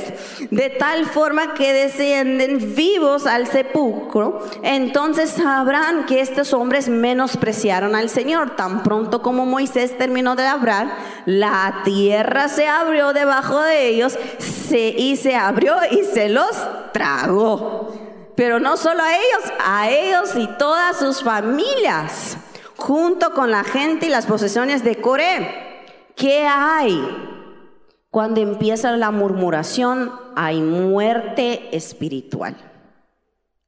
de 0.49 0.69
tal 0.71 1.05
forma 1.05 1.53
que 1.53 1.71
descienden 1.71 2.75
vivos 2.75 3.27
al 3.27 3.47
sepulcro, 3.47 4.41
entonces 4.63 5.29
sabrán 5.29 6.05
que 6.05 6.21
estos 6.21 6.53
hombres 6.53 6.89
menospreciaron 6.89 7.95
al 7.95 8.09
Señor. 8.09 8.55
Tan 8.55 8.81
pronto 8.81 9.21
como 9.21 9.45
Moisés 9.45 9.97
terminó 9.97 10.35
de 10.35 10.47
hablar, 10.47 10.91
la 11.25 11.81
tierra 11.83 12.47
se 12.47 12.67
abrió 12.67 13.13
debajo 13.13 13.61
de 13.61 13.87
ellos 13.87 14.17
se, 14.39 14.89
y 14.89 15.15
se 15.15 15.35
abrió 15.35 15.75
y 15.91 16.03
se 16.03 16.29
los 16.29 16.51
tragó. 16.93 17.93
Pero 18.35 18.59
no 18.59 18.77
solo 18.77 19.03
a 19.03 19.15
ellos, 19.15 19.53
a 19.63 19.89
ellos 19.89 20.31
y 20.35 20.47
todas 20.57 20.97
sus 20.97 21.21
familias, 21.21 22.37
junto 22.75 23.33
con 23.33 23.51
la 23.51 23.63
gente 23.63 24.07
y 24.07 24.09
las 24.09 24.25
posesiones 24.25 24.83
de 24.83 24.99
Coré. 24.99 25.62
¿Qué 26.15 26.45
hay? 26.47 26.99
Cuando 28.09 28.41
empieza 28.41 28.95
la 28.95 29.09
murmuración, 29.09 30.11
hay 30.35 30.61
muerte 30.61 31.75
espiritual. 31.75 32.55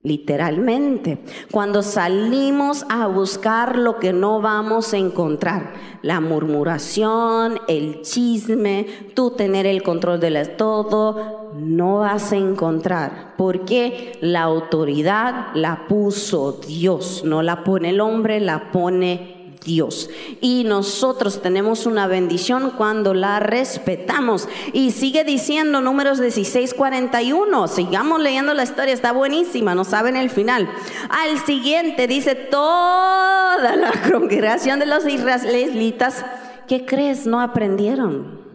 Literalmente, 0.06 1.18
cuando 1.50 1.82
salimos 1.82 2.86
a 2.90 3.08
buscar 3.08 3.76
lo 3.76 3.98
que 3.98 4.14
no 4.14 4.40
vamos 4.40 4.94
a 4.94 4.98
encontrar, 4.98 5.74
la 6.04 6.22
murmuración, 6.22 7.60
el 7.68 8.04
chisme, 8.04 8.86
tú 9.16 9.32
tener 9.32 9.66
el 9.66 9.82
control 9.82 10.20
de 10.20 10.46
todo, 10.46 11.54
no 11.56 12.02
vas 12.02 12.32
a 12.34 12.38
encontrar, 12.38 13.34
porque 13.36 14.20
la 14.22 14.44
autoridad 14.44 15.48
la 15.56 15.88
puso 15.88 16.52
Dios, 16.52 17.24
no 17.26 17.42
la 17.42 17.64
pone 17.64 17.90
el 17.90 18.00
hombre, 18.00 18.40
la 18.40 18.72
pone 18.72 19.35
Dios. 19.66 20.10
Y 20.40 20.64
nosotros 20.64 21.42
tenemos 21.42 21.86
una 21.86 22.08
bendición 22.08 22.72
cuando 22.78 23.14
la 23.14 23.40
respetamos. 23.40 24.48
Y 24.72 24.92
sigue 24.92 25.26
diciendo 25.26 25.82
números 25.82 26.22
16, 26.22 26.74
41. 26.74 27.68
Sigamos 27.68 28.22
leyendo 28.22 28.54
la 28.54 28.64
historia, 28.64 28.94
está 28.94 29.12
buenísima, 29.12 29.76
no 29.76 29.84
saben 29.84 30.16
el 30.16 30.30
final. 30.30 30.70
Al 31.10 31.40
siguiente 31.46 32.08
dice 32.08 32.36
toda 32.36 33.76
la 33.76 33.92
congregación 34.12 34.80
de 34.80 34.86
los 34.86 35.06
israelitas, 35.06 36.24
¿qué 36.68 36.86
crees? 36.86 37.26
No 37.26 37.42
aprendieron. 37.42 38.46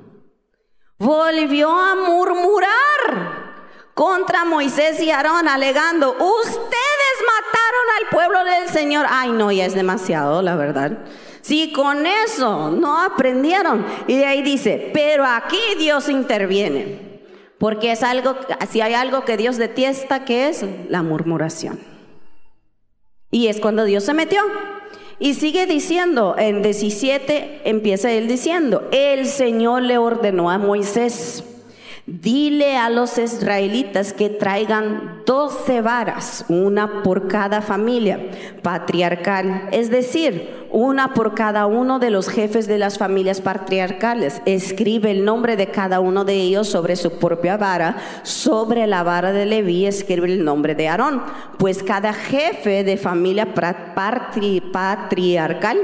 Volvió 0.99 1.70
a 1.70 1.94
murmurar 1.96 3.51
contra 3.94 4.44
Moisés 4.44 5.01
y 5.03 5.11
Aarón, 5.11 5.49
alegando, 5.49 6.12
ustedes 6.12 6.99
mataron 7.31 7.87
al 7.99 8.09
pueblo 8.11 8.45
del 8.45 8.69
Señor. 8.69 9.07
Ay, 9.09 9.33
no, 9.33 9.51
ya 9.53 9.66
es 9.66 9.75
demasiado, 9.75 10.43
la 10.43 10.57
verdad. 10.57 10.99
Si 11.43 11.73
con 11.73 12.07
eso 12.07 12.71
no 12.71 13.03
aprendieron. 13.03 13.85
Y 14.07 14.16
de 14.16 14.27
ahí 14.27 14.43
dice, 14.43 14.90
pero 14.93 15.25
aquí 15.25 15.61
Dios 15.79 16.09
interviene. 16.09 17.11
Porque 17.59 17.93
es 17.93 18.03
algo, 18.03 18.37
si 18.71 18.81
hay 18.81 18.95
algo 18.95 19.25
que 19.25 19.37
Dios 19.37 19.57
detesta, 19.57 20.25
que 20.25 20.49
es 20.49 20.64
la 20.88 21.03
murmuración. 21.03 21.79
Y 23.31 23.49
es 23.49 23.61
cuando 23.61 23.85
Dios 23.85 24.05
se 24.05 24.14
metió. 24.14 24.43
Y 25.19 25.35
sigue 25.35 25.66
diciendo, 25.66 26.35
en 26.38 26.62
17 26.62 27.62
empieza 27.64 28.11
él 28.11 28.27
diciendo, 28.27 28.88
el 28.90 29.27
Señor 29.27 29.83
le 29.83 29.99
ordenó 29.99 30.51
a 30.51 30.57
Moisés 30.57 31.45
Dile 32.11 32.77
a 32.77 32.90
los 32.90 33.18
israelitas 33.18 34.12
que 34.12 34.31
traigan 34.31 35.23
doce 35.25 35.81
varas, 35.81 36.44
una 36.49 37.05
por 37.05 37.29
cada 37.29 37.62
familia 37.62 38.18
patriarcal, 38.62 39.68
es 39.70 39.90
decir, 39.90 40.66
una 40.73 41.14
por 41.14 41.37
cada 41.37 41.66
uno 41.66 42.01
de 42.01 42.11
los 42.11 42.29
jefes 42.29 42.66
de 42.66 42.79
las 42.79 42.99
familias 42.99 43.40
patriarcales. 43.40 44.42
Escribe 44.44 45.12
el 45.12 45.25
nombre 45.25 45.55
de 45.57 45.68
cada 45.68 46.01
uno 46.01 46.25
de 46.25 46.35
ellos 46.35 46.66
sobre 46.66 46.96
su 46.96 47.12
propia 47.12 47.57
vara. 47.57 47.99
Sobre 48.25 48.88
la 48.88 49.05
vara 49.05 49.31
de 49.31 49.46
Leví 49.46 49.87
escribe 49.87 50.27
el 50.27 50.44
nombre 50.44 50.75
de 50.75 50.88
Aarón, 50.88 51.23
pues 51.59 51.85
cada 51.85 52.12
jefe 52.12 52.83
de 52.83 52.96
familia 52.96 53.55
patriarcal 54.73 55.79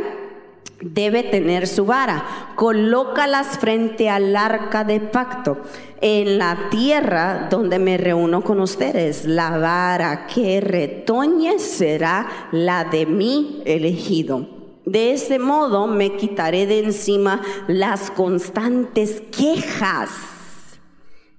debe 0.80 1.22
tener 1.22 1.66
su 1.66 1.86
vara. 1.86 2.52
Colócalas 2.54 3.58
frente 3.58 4.10
al 4.10 4.36
arca 4.36 4.84
de 4.84 5.00
pacto 5.00 5.58
en 6.00 6.38
la 6.38 6.68
tierra 6.70 7.48
donde 7.50 7.78
me 7.78 7.96
reúno 7.96 8.42
con 8.42 8.60
ustedes. 8.60 9.24
La 9.24 9.58
vara 9.58 10.26
que 10.26 10.60
retoñe 10.60 11.58
será 11.58 12.48
la 12.52 12.84
de 12.84 13.06
mi 13.06 13.62
elegido. 13.64 14.46
De 14.84 15.12
ese 15.12 15.38
modo 15.38 15.86
me 15.86 16.16
quitaré 16.16 16.66
de 16.66 16.78
encima 16.78 17.42
las 17.66 18.10
constantes 18.10 19.22
quejas 19.36 20.35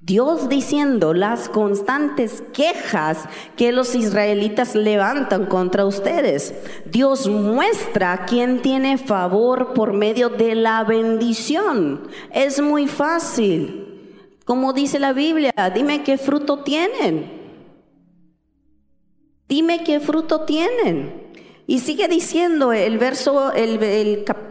Dios 0.07 0.47
diciendo 0.47 1.13
las 1.13 1.49
constantes 1.49 2.41
quejas 2.53 3.27
que 3.57 3.73
los 3.73 3.93
israelitas 3.93 4.73
levantan 4.73 5.47
contra 5.47 5.85
ustedes. 5.85 6.53
Dios 6.85 7.27
muestra 7.27 8.25
quién 8.25 8.61
tiene 8.61 8.97
favor 8.97 9.73
por 9.73 9.91
medio 9.91 10.29
de 10.29 10.55
la 10.55 10.85
bendición. 10.85 12.07
Es 12.31 12.61
muy 12.61 12.87
fácil. 12.87 13.83
Como 14.45 14.71
dice 14.71 14.97
la 14.97 15.11
Biblia, 15.11 15.51
dime 15.75 16.03
qué 16.03 16.17
fruto 16.17 16.63
tienen. 16.63 17.29
Dime 19.49 19.83
qué 19.83 19.99
fruto 19.99 20.45
tienen. 20.45 21.26
Y 21.69 21.79
sigue 21.79 22.07
diciendo 22.07 22.71
el 22.71 22.97
verso, 22.97 23.51
el, 23.51 23.83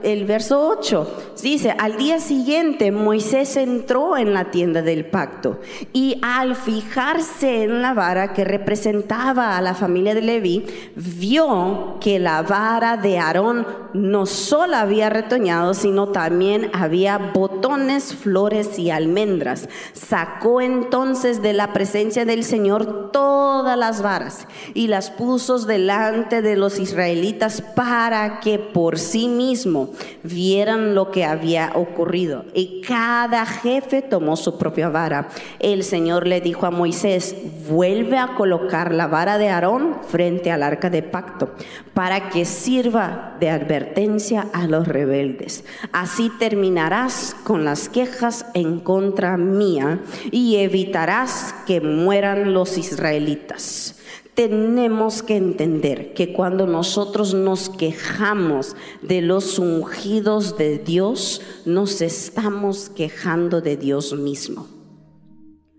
el, 0.02 0.24
verso 0.26 0.68
8, 0.68 1.33
dice, 1.42 1.74
al 1.79 1.96
día 1.96 2.20
siguiente 2.20 2.92
Moisés 2.92 3.57
entró 3.57 4.18
en 4.18 4.35
la 4.35 4.50
tienda 4.50 4.83
del 4.83 5.07
pacto 5.07 5.59
y 5.94 6.18
al 6.20 6.55
fijarse 6.55 7.62
en 7.62 7.81
la 7.81 7.94
vara 7.94 8.35
que 8.35 8.44
representaba 8.44 9.57
a 9.57 9.62
la 9.62 9.72
familia 9.72 10.14
de 10.14 10.20
Leví, 10.20 10.66
vio 10.94 11.96
que 12.02 12.18
la 12.18 12.42
vara 12.42 12.98
de 12.98 13.16
Aarón 13.18 13.66
no 13.94 14.26
solo 14.26 14.76
había 14.76 15.09
retoñado, 15.09 15.72
sino 15.72 16.09
también 16.09 16.70
había 16.74 17.16
botones, 17.16 18.14
flores 18.14 18.79
y 18.79 18.90
almendras. 18.90 19.70
Sacó 19.94 20.61
entonces 20.61 21.40
de 21.40 21.55
la 21.55 21.72
presencia 21.72 22.26
del 22.26 22.44
Señor 22.44 23.11
todas 23.11 23.79
las 23.79 24.02
varas 24.02 24.46
y 24.74 24.88
las 24.88 25.11
puso 25.11 25.59
delante 25.61 26.42
de 26.42 26.57
los 26.57 26.79
israelitas 26.79 27.06
israelitas 27.07 27.61
para 27.61 28.40
que 28.40 28.59
por 28.59 28.99
sí 28.99 29.29
mismo 29.29 29.90
vieran 30.25 30.95
lo 30.95 31.12
que 31.12 31.25
había 31.25 31.71
ocurrido. 31.75 32.45
Y 32.53 32.81
cada 32.81 33.47
jefe 33.47 34.03
tomó 34.03 34.37
su 34.37 34.59
propia 34.59 34.88
vara. 34.88 35.29
El 35.61 35.85
Señor 35.85 36.27
le 36.27 36.40
dijo 36.40 36.66
a 36.66 36.73
Moisés, 36.73 37.37
vuelve 37.69 38.19
a 38.19 38.35
colocar 38.35 38.92
la 38.92 39.07
vara 39.07 39.38
de 39.38 39.49
Aarón 39.49 39.99
frente 40.09 40.51
al 40.51 40.64
arca 40.64 40.90
de 40.90 41.03
pacto, 41.03 41.55
para 41.95 42.29
que 42.29 42.45
sirva 42.45 43.37
de 43.38 43.51
advertencia 43.51 44.49
a 44.53 44.66
los 44.66 44.88
rebeldes. 44.88 45.64
Así 45.92 46.31
terminarás 46.40 47.37
con 47.45 47.64
las 47.64 47.88
quejas 47.88 48.47
en 48.55 48.81
contra 48.81 49.37
mía 49.37 50.01
y 50.33 50.57
evitarás 50.57 51.55
que 51.66 51.81
mueran 51.81 52.53
los 52.53 52.77
israelitas. 52.79 53.97
Tenemos 54.37 55.22
que 55.22 55.35
entender 55.35 56.12
que 56.12 56.35
cuando 56.35 56.66
nosotros 56.66 57.33
nos 57.33 57.70
quejamos 57.70 58.77
de 59.01 59.22
los 59.22 59.59
ungidos 59.59 60.59
de 60.59 60.79
Dios, 60.79 61.40
nos 61.64 62.03
estamos 62.03 62.90
quejando 62.90 63.62
de 63.62 63.79
Dios 63.79 64.12
mismo. 64.12 64.68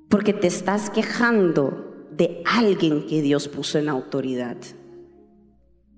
Porque 0.10 0.34
te 0.34 0.48
estás 0.48 0.89
quejando 0.89 2.08
de 2.12 2.41
alguien 2.46 3.06
que 3.06 3.22
Dios 3.22 3.48
puso 3.48 3.78
en 3.78 3.89
autoridad. 3.89 4.58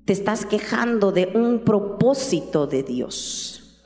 Te 0.04 0.12
estás 0.12 0.46
quejando 0.46 1.14
de 1.14 1.32
un 1.34 1.60
propósito 1.60 2.68
de 2.68 2.84
Dios. 2.84 3.80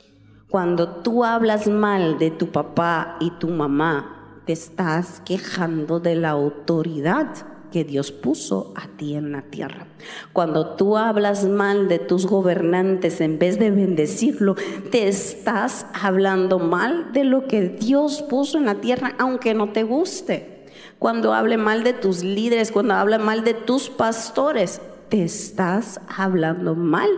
Cuando 0.50 1.02
tú 1.04 1.24
hablas 1.24 1.68
mal 1.68 2.18
de 2.18 2.32
tu 2.32 2.52
papá 2.52 3.18
y 3.20 3.30
tu 3.38 3.50
mamá, 3.50 4.42
te 4.48 4.54
estás 4.54 5.22
quejando 5.24 6.00
de 6.00 6.16
la 6.16 6.32
autoridad 6.32 7.53
que 7.74 7.84
Dios 7.84 8.12
puso 8.12 8.72
a 8.76 8.88
ti 8.88 9.16
en 9.16 9.32
la 9.32 9.42
tierra. 9.42 9.88
Cuando 10.32 10.76
tú 10.76 10.96
hablas 10.96 11.46
mal 11.46 11.88
de 11.88 11.98
tus 11.98 12.28
gobernantes 12.28 13.20
en 13.20 13.40
vez 13.40 13.58
de 13.58 13.72
bendecirlo, 13.72 14.56
te 14.92 15.08
estás 15.08 15.88
hablando 16.00 16.60
mal 16.60 17.12
de 17.14 17.24
lo 17.24 17.48
que 17.48 17.70
Dios 17.70 18.22
puso 18.22 18.60
en 18.60 18.66
la 18.66 18.76
tierra, 18.76 19.16
aunque 19.18 19.56
no 19.56 19.70
te 19.72 19.82
guste. 19.82 20.68
Cuando 21.00 21.34
hable 21.34 21.58
mal 21.58 21.84
de 21.84 21.94
tus 21.94 22.24
líderes, 22.24 22.72
cuando 22.72 22.94
habla 22.94 23.18
mal 23.18 23.44
de 23.44 23.56
tus 23.56 23.90
pastores, 23.90 24.80
te 25.10 25.24
estás 25.24 26.00
hablando 26.16 26.76
mal 26.76 27.10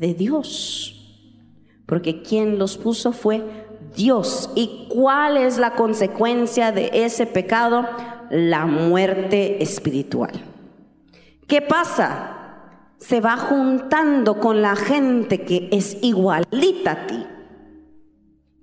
de 0.00 0.14
Dios. 0.14 1.20
Porque 1.84 2.22
quien 2.22 2.58
los 2.58 2.78
puso 2.78 3.12
fue 3.12 3.42
Dios. 3.94 4.48
¿Y 4.54 4.88
cuál 4.88 5.36
es 5.36 5.58
la 5.58 5.74
consecuencia 5.74 6.72
de 6.72 6.90
ese 6.94 7.26
pecado? 7.26 7.86
La 8.32 8.64
muerte 8.64 9.62
espiritual. 9.62 10.32
¿Qué 11.46 11.60
pasa? 11.60 12.38
Se 12.96 13.20
va 13.20 13.36
juntando 13.36 14.40
con 14.40 14.62
la 14.62 14.74
gente 14.74 15.42
que 15.42 15.68
es 15.70 15.98
igualita 16.02 16.92
a 16.92 17.06
ti, 17.06 17.26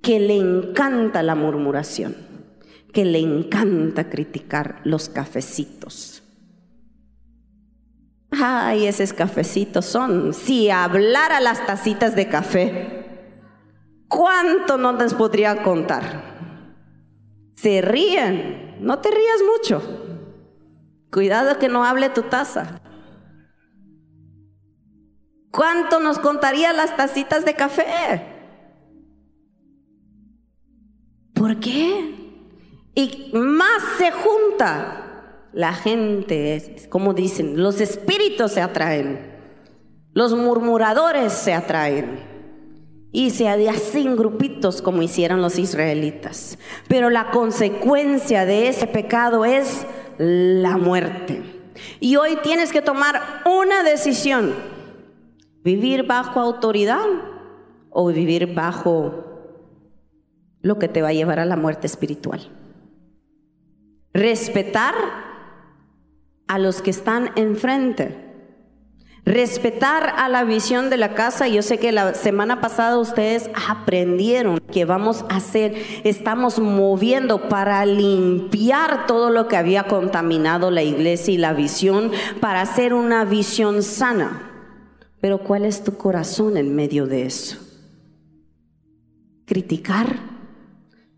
que 0.02 0.20
le 0.20 0.38
encanta 0.38 1.22
la 1.22 1.36
murmuración, 1.36 2.16
que 2.92 3.06
le 3.06 3.20
encanta 3.20 4.10
criticar 4.10 4.82
los 4.86 5.08
cafecitos. 5.08 6.24
Ay, 8.32 8.88
esos 8.88 9.14
cafecitos 9.14 9.86
son. 9.86 10.34
Si 10.34 10.72
hablara 10.72 11.40
las 11.40 11.64
tacitas 11.68 12.16
de 12.16 12.28
café, 12.28 13.06
¿cuánto 14.08 14.80
no 14.80 14.94
les 14.94 15.14
podría 15.14 15.62
contar? 15.62 16.40
Se 17.54 17.82
ríen, 17.82 18.69
no 18.80 19.00
te 19.00 19.10
rías 19.12 19.42
mucho. 19.56 19.82
Cuidado 21.12 21.58
que 21.58 21.70
no 21.70 21.84
hable 21.84 22.10
tu 22.10 22.24
taza. 22.24 22.82
¿Cuánto 25.52 26.00
nos 26.00 26.20
contaría 26.20 26.74
las 26.74 26.96
tacitas 26.96 27.44
de 27.46 27.56
café? 27.56 27.86
¿Por 31.34 31.60
qué? 31.60 32.16
Y 32.96 33.32
más 33.34 33.82
se 33.98 34.12
junta 34.12 35.48
la 35.54 35.74
gente, 35.74 36.88
como 36.90 37.14
dicen, 37.14 37.62
los 37.62 37.82
espíritus 37.82 38.52
se 38.52 38.62
atraen, 38.62 39.36
los 40.14 40.36
murmuradores 40.36 41.34
se 41.34 41.54
atraen 41.54 42.29
y 43.12 43.32
se 43.32 43.50
hacen 43.50 44.16
grupitos 44.16 44.82
como 44.82 45.02
hicieron 45.02 45.42
los 45.42 45.58
israelitas. 45.58 46.58
Pero 46.88 47.10
la 47.10 47.32
consecuencia 47.32 48.46
de 48.46 48.68
ese 48.68 48.88
pecado 48.88 49.46
es 49.46 49.86
la 50.18 50.78
muerte. 50.78 51.42
Y 52.00 52.18
hoy 52.18 52.38
tienes 52.44 52.72
que 52.72 52.82
tomar 52.82 53.22
una 53.46 53.84
decisión. 53.84 54.54
Vivir 55.64 56.06
bajo 56.06 56.40
autoridad 56.40 57.06
o 57.90 58.08
vivir 58.08 58.54
bajo 58.54 59.26
lo 60.62 60.78
que 60.78 60.88
te 60.88 61.02
va 61.02 61.10
a 61.10 61.14
llevar 61.14 61.40
a 61.40 61.46
la 61.46 61.56
muerte 61.56 61.88
espiritual. 61.88 62.42
Respetar 64.14 64.94
a 66.48 66.60
los 66.60 66.82
que 66.82 66.92
están 66.92 67.32
enfrente 67.36 68.29
Respetar 69.30 70.16
a 70.18 70.28
la 70.28 70.44
visión 70.44 70.90
de 70.90 70.98
la 70.98 71.14
casa. 71.14 71.48
Yo 71.48 71.62
sé 71.62 71.78
que 71.78 71.92
la 71.92 72.16
semana 72.16 72.62
pasada 72.62 72.98
ustedes 72.98 73.48
aprendieron 73.70 74.58
que 74.58 74.86
vamos 74.86 75.24
a 75.30 75.36
hacer, 75.36 75.76
estamos 76.04 76.58
moviendo 76.58 77.48
para 77.48 77.86
limpiar 77.86 79.06
todo 79.06 79.30
lo 79.30 79.48
que 79.48 79.56
había 79.56 79.84
contaminado 79.84 80.72
la 80.72 80.82
iglesia 80.82 81.32
y 81.32 81.38
la 81.38 81.54
visión, 81.54 82.12
para 82.42 82.62
hacer 82.62 82.96
una 82.96 83.24
visión 83.24 83.84
sana. 83.84 84.50
Pero 85.22 85.38
¿cuál 85.44 85.66
es 85.66 85.84
tu 85.84 85.96
corazón 85.96 86.58
en 86.58 86.76
medio 86.76 87.06
de 87.06 87.28
eso? 87.28 87.60
Criticar, 89.46 90.08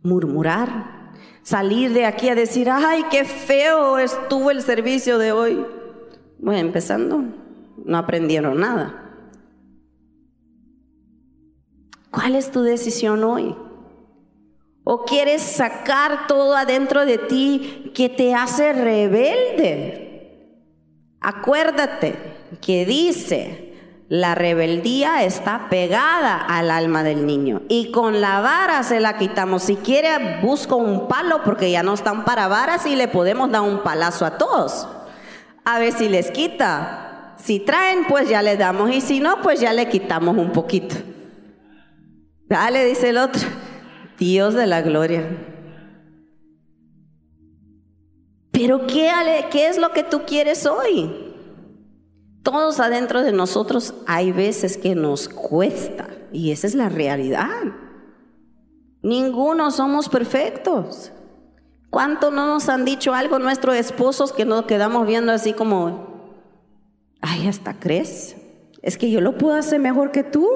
murmurar, 0.03 1.13
salir 1.43 1.93
de 1.93 2.05
aquí 2.05 2.27
a 2.27 2.35
decir, 2.35 2.69
ay, 2.69 3.05
qué 3.09 3.23
feo 3.23 3.99
estuvo 3.99 4.51
el 4.51 4.61
servicio 4.63 5.17
de 5.17 5.31
hoy. 5.31 5.65
Bueno, 6.39 6.59
empezando 6.59 7.23
no 7.85 7.97
aprendieron 7.97 8.59
nada. 8.59 9.01
¿Cuál 12.11 12.35
es 12.35 12.51
tu 12.51 12.61
decisión 12.61 13.23
hoy? 13.23 13.55
¿O 14.83 15.05
quieres 15.05 15.41
sacar 15.41 16.27
todo 16.27 16.55
adentro 16.55 17.05
de 17.05 17.17
ti 17.17 17.91
que 17.95 18.09
te 18.09 18.35
hace 18.35 18.73
rebelde? 18.73 20.01
Acuérdate 21.21 22.15
que 22.59 22.85
dice, 22.85 23.71
la 24.09 24.35
rebeldía 24.35 25.23
está 25.23 25.69
pegada 25.69 26.35
al 26.35 26.69
alma 26.69 27.03
del 27.03 27.25
niño 27.25 27.61
y 27.69 27.91
con 27.91 28.19
la 28.19 28.41
vara 28.41 28.83
se 28.83 28.99
la 28.99 29.17
quitamos. 29.17 29.63
Si 29.63 29.77
quiere, 29.77 30.41
busco 30.41 30.75
un 30.75 31.07
palo 31.07 31.43
porque 31.45 31.71
ya 31.71 31.83
no 31.83 31.93
están 31.93 32.25
para 32.25 32.49
varas 32.49 32.85
y 32.85 32.97
le 32.97 33.07
podemos 33.07 33.51
dar 33.51 33.61
un 33.61 33.83
palazo 33.83 34.25
a 34.25 34.37
todos. 34.37 34.87
A 35.63 35.79
ver 35.79 35.93
si 35.93 36.09
les 36.09 36.31
quita. 36.31 37.10
Si 37.43 37.59
traen, 37.59 38.05
pues 38.07 38.29
ya 38.29 38.41
le 38.41 38.55
damos. 38.57 38.91
Y 38.91 39.01
si 39.01 39.19
no, 39.19 39.41
pues 39.41 39.59
ya 39.59 39.73
le 39.73 39.89
quitamos 39.89 40.37
un 40.37 40.51
poquito. 40.51 40.95
Dale, 42.47 42.85
dice 42.85 43.09
el 43.09 43.17
otro. 43.17 43.41
Dios 44.19 44.53
de 44.53 44.67
la 44.67 44.81
gloria. 44.81 45.25
Pero 48.51 48.85
¿qué, 48.85 49.09
¿qué 49.49 49.67
es 49.67 49.79
lo 49.79 49.91
que 49.91 50.03
tú 50.03 50.21
quieres 50.27 50.67
hoy? 50.67 51.33
Todos 52.43 52.79
adentro 52.79 53.23
de 53.23 53.31
nosotros 53.31 53.95
hay 54.05 54.31
veces 54.31 54.77
que 54.77 54.93
nos 54.93 55.27
cuesta. 55.27 56.09
Y 56.31 56.51
esa 56.51 56.67
es 56.67 56.75
la 56.75 56.89
realidad. 56.89 57.47
Ninguno 59.01 59.71
somos 59.71 60.09
perfectos. 60.09 61.11
¿Cuánto 61.89 62.29
no 62.29 62.45
nos 62.45 62.69
han 62.69 62.85
dicho 62.85 63.13
algo 63.13 63.39
nuestros 63.39 63.75
esposos 63.75 64.31
que 64.31 64.45
nos 64.45 64.65
quedamos 64.65 65.07
viendo 65.07 65.31
así 65.31 65.53
como, 65.53 66.10
Ay, 67.21 67.47
hasta 67.47 67.79
crees. 67.79 68.35
Es 68.81 68.97
que 68.97 69.11
yo 69.11 69.21
lo 69.21 69.37
puedo 69.37 69.55
hacer 69.55 69.79
mejor 69.79 70.11
que 70.11 70.23
tú. 70.23 70.49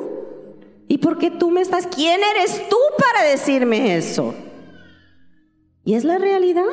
¿Y 0.88 0.98
por 0.98 1.18
qué 1.18 1.32
tú 1.32 1.52
me 1.52 1.62
estás? 1.62 1.88
¿Quién 1.88 2.22
eres 2.36 2.68
tú 2.70 2.78
para 2.98 3.28
decirme 3.28 3.96
eso? 3.98 4.36
Y 5.84 5.94
es 5.94 6.04
la 6.04 6.18
realidad. 6.18 6.64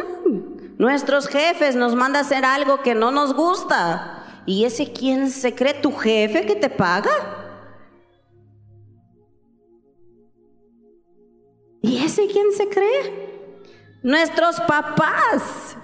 Nuestros 0.78 1.28
jefes 1.28 1.76
nos 1.76 1.94
mandan 1.94 2.22
a 2.22 2.26
hacer 2.26 2.44
algo 2.44 2.82
que 2.82 2.94
no 2.94 3.10
nos 3.10 3.34
gusta. 3.34 4.42
¿Y 4.46 4.64
ese 4.64 4.92
quién 4.92 5.30
se 5.30 5.54
cree? 5.54 5.74
¿Tu 5.74 5.92
jefe 5.92 6.46
que 6.46 6.56
te 6.56 6.70
paga? 6.70 7.12
¿Y 11.82 12.04
ese 12.04 12.26
quién 12.26 12.52
se 12.52 12.68
cree? 12.68 13.32
Nuestros 14.02 14.60
papás 14.60 15.76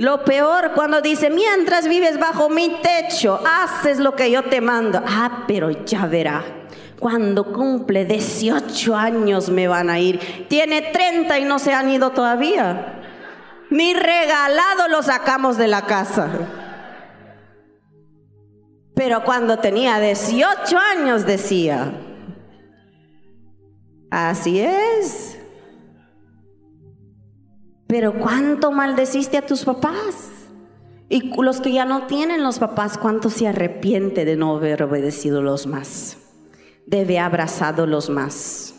lo 0.00 0.24
peor 0.24 0.72
cuando 0.74 1.00
dice, 1.00 1.30
mientras 1.30 1.86
vives 1.86 2.18
bajo 2.18 2.48
mi 2.48 2.68
techo, 2.82 3.40
haces 3.46 3.98
lo 3.98 4.16
que 4.16 4.30
yo 4.30 4.42
te 4.42 4.60
mando. 4.60 5.00
Ah, 5.06 5.44
pero 5.46 5.70
ya 5.84 6.06
verá. 6.06 6.44
Cuando 6.98 7.52
cumple 7.52 8.04
18 8.04 8.96
años 8.96 9.50
me 9.50 9.68
van 9.68 9.90
a 9.90 10.00
ir. 10.00 10.46
Tiene 10.48 10.82
30 10.82 11.38
y 11.38 11.44
no 11.44 11.58
se 11.58 11.72
han 11.72 11.90
ido 11.90 12.10
todavía. 12.10 13.02
Ni 13.70 13.94
regalado 13.94 14.88
lo 14.88 15.02
sacamos 15.02 15.56
de 15.58 15.68
la 15.68 15.82
casa. 15.82 16.28
Pero 18.94 19.22
cuando 19.24 19.58
tenía 19.58 20.00
18 20.00 20.78
años 20.78 21.26
decía, 21.26 21.92
así 24.10 24.60
es. 24.60 25.33
Pero 27.94 28.12
¿cuánto 28.12 28.72
maldeciste 28.72 29.38
a 29.38 29.46
tus 29.46 29.64
papás? 29.64 30.32
Y 31.08 31.32
los 31.40 31.60
que 31.60 31.70
ya 31.70 31.84
no 31.84 32.08
tienen 32.08 32.42
los 32.42 32.58
papás, 32.58 32.98
¿cuánto 32.98 33.30
se 33.30 33.46
arrepiente 33.46 34.24
de 34.24 34.34
no 34.34 34.56
haber 34.56 34.82
obedecido 34.82 35.42
los 35.42 35.68
más? 35.68 36.18
Debe 36.88 37.20
abrazado 37.20 37.86
los 37.86 38.10
más. 38.10 38.74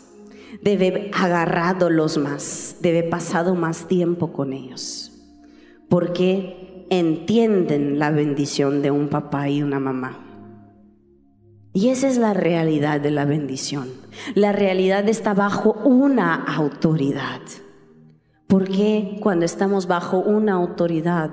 Debe 0.60 1.10
agarrado 1.14 1.88
los 1.88 2.18
más. 2.18 2.76
Debe 2.82 3.04
pasado 3.04 3.54
más 3.54 3.88
tiempo 3.88 4.34
con 4.34 4.52
ellos. 4.52 5.12
Porque 5.88 6.84
entienden 6.90 7.98
la 7.98 8.10
bendición 8.10 8.82
de 8.82 8.90
un 8.90 9.08
papá 9.08 9.48
y 9.48 9.62
una 9.62 9.80
mamá. 9.80 10.52
Y 11.72 11.88
esa 11.88 12.06
es 12.06 12.18
la 12.18 12.34
realidad 12.34 13.00
de 13.00 13.12
la 13.12 13.24
bendición. 13.24 13.88
La 14.34 14.52
realidad 14.52 15.08
está 15.08 15.32
bajo 15.32 15.72
una 15.72 16.34
autoridad. 16.34 17.40
Porque 18.46 19.18
cuando 19.20 19.44
estamos 19.44 19.86
bajo 19.86 20.18
una 20.18 20.52
autoridad, 20.54 21.30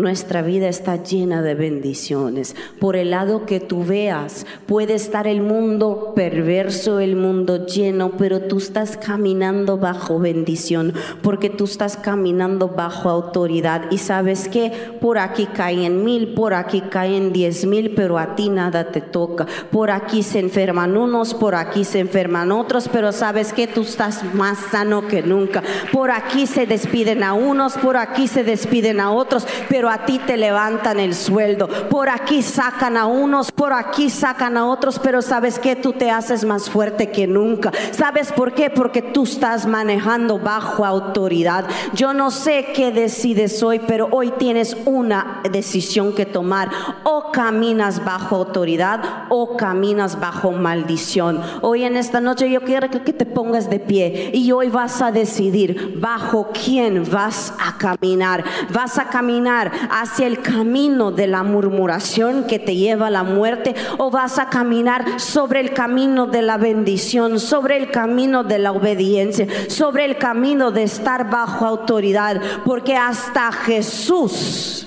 nuestra 0.00 0.42
vida 0.42 0.68
está 0.68 1.02
llena 1.02 1.42
de 1.42 1.54
bendiciones. 1.54 2.56
Por 2.78 2.96
el 2.96 3.10
lado 3.10 3.46
que 3.46 3.60
tú 3.60 3.84
veas, 3.84 4.46
puede 4.66 4.94
estar 4.94 5.26
el 5.26 5.42
mundo 5.42 6.12
perverso, 6.14 7.00
el 7.00 7.16
mundo 7.16 7.66
lleno, 7.66 8.12
pero 8.18 8.40
tú 8.40 8.58
estás 8.58 8.96
caminando 8.96 9.78
bajo 9.78 10.18
bendición, 10.18 10.94
porque 11.22 11.50
tú 11.50 11.64
estás 11.64 11.96
caminando 11.96 12.68
bajo 12.68 13.08
autoridad. 13.08 13.90
Y 13.90 13.98
sabes 13.98 14.48
que 14.48 14.72
por 15.00 15.18
aquí 15.18 15.46
caen 15.46 16.04
mil, 16.04 16.34
por 16.34 16.54
aquí 16.54 16.80
caen 16.80 17.32
diez 17.32 17.66
mil, 17.66 17.94
pero 17.94 18.18
a 18.18 18.34
ti 18.34 18.48
nada 18.48 18.90
te 18.90 19.00
toca. 19.00 19.46
Por 19.70 19.90
aquí 19.90 20.22
se 20.22 20.38
enferman 20.38 20.96
unos, 20.96 21.34
por 21.34 21.54
aquí 21.54 21.84
se 21.84 22.00
enferman 22.00 22.52
otros, 22.52 22.88
pero 22.88 23.12
sabes 23.12 23.52
que 23.52 23.66
tú 23.66 23.82
estás 23.82 24.22
más 24.34 24.58
sano 24.70 25.06
que 25.06 25.22
nunca. 25.22 25.62
Por 25.92 26.10
aquí 26.10 26.46
se 26.46 26.66
despiden 26.66 27.22
a 27.22 27.34
unos, 27.34 27.74
por 27.74 27.96
aquí 27.96 28.26
se 28.26 28.44
despiden 28.44 29.00
a 29.00 29.10
otros, 29.12 29.46
pero 29.68 29.89
a 29.90 30.04
ti 30.04 30.18
te 30.18 30.36
levantan 30.36 31.00
el 31.00 31.14
sueldo. 31.14 31.68
Por 31.88 32.08
aquí 32.08 32.42
sacan 32.42 32.96
a 32.96 33.06
unos, 33.06 33.52
por 33.52 33.72
aquí 33.72 34.10
sacan 34.10 34.56
a 34.56 34.66
otros, 34.66 34.98
pero 34.98 35.22
sabes 35.22 35.58
que 35.58 35.76
tú 35.76 35.92
te 35.92 36.10
haces 36.10 36.44
más 36.44 36.70
fuerte 36.70 37.10
que 37.10 37.26
nunca. 37.26 37.72
¿Sabes 37.92 38.32
por 38.32 38.54
qué? 38.54 38.70
Porque 38.70 39.02
tú 39.02 39.24
estás 39.24 39.66
manejando 39.66 40.38
bajo 40.38 40.84
autoridad. 40.84 41.66
Yo 41.94 42.14
no 42.14 42.30
sé 42.30 42.68
qué 42.74 42.92
decides 42.92 43.62
hoy, 43.62 43.80
pero 43.80 44.08
hoy 44.10 44.32
tienes 44.38 44.76
una 44.84 45.40
decisión 45.50 46.14
que 46.14 46.26
tomar. 46.26 46.70
O 47.04 47.30
caminas 47.32 48.04
bajo 48.04 48.36
autoridad 48.36 49.00
o 49.28 49.56
caminas 49.56 50.18
bajo 50.18 50.52
maldición. 50.52 51.40
Hoy 51.62 51.84
en 51.84 51.96
esta 51.96 52.20
noche 52.20 52.50
yo 52.50 52.62
quiero 52.62 52.90
que 52.90 53.12
te 53.12 53.26
pongas 53.26 53.70
de 53.70 53.78
pie 53.78 54.30
y 54.34 54.52
hoy 54.52 54.68
vas 54.68 55.02
a 55.02 55.12
decidir 55.12 55.98
bajo 56.00 56.50
quién 56.52 57.08
vas 57.10 57.52
a 57.58 57.76
caminar. 57.78 58.44
Vas 58.72 58.98
a 58.98 59.08
caminar 59.08 59.70
hacia 59.88 60.26
el 60.26 60.42
camino 60.42 61.12
de 61.12 61.26
la 61.26 61.42
murmuración 61.42 62.44
que 62.44 62.58
te 62.58 62.76
lleva 62.76 63.06
a 63.06 63.10
la 63.10 63.22
muerte 63.22 63.74
o 63.98 64.10
vas 64.10 64.38
a 64.38 64.48
caminar 64.48 65.20
sobre 65.20 65.60
el 65.60 65.72
camino 65.72 66.26
de 66.26 66.42
la 66.42 66.58
bendición, 66.58 67.40
sobre 67.40 67.76
el 67.76 67.90
camino 67.90 68.44
de 68.44 68.58
la 68.58 68.72
obediencia, 68.72 69.46
sobre 69.68 70.04
el 70.04 70.18
camino 70.18 70.70
de 70.70 70.82
estar 70.82 71.30
bajo 71.30 71.66
autoridad, 71.66 72.40
porque 72.64 72.96
hasta 72.96 73.52
Jesús 73.52 74.86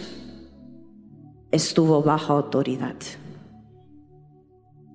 estuvo 1.52 2.02
bajo 2.02 2.34
autoridad. 2.34 2.96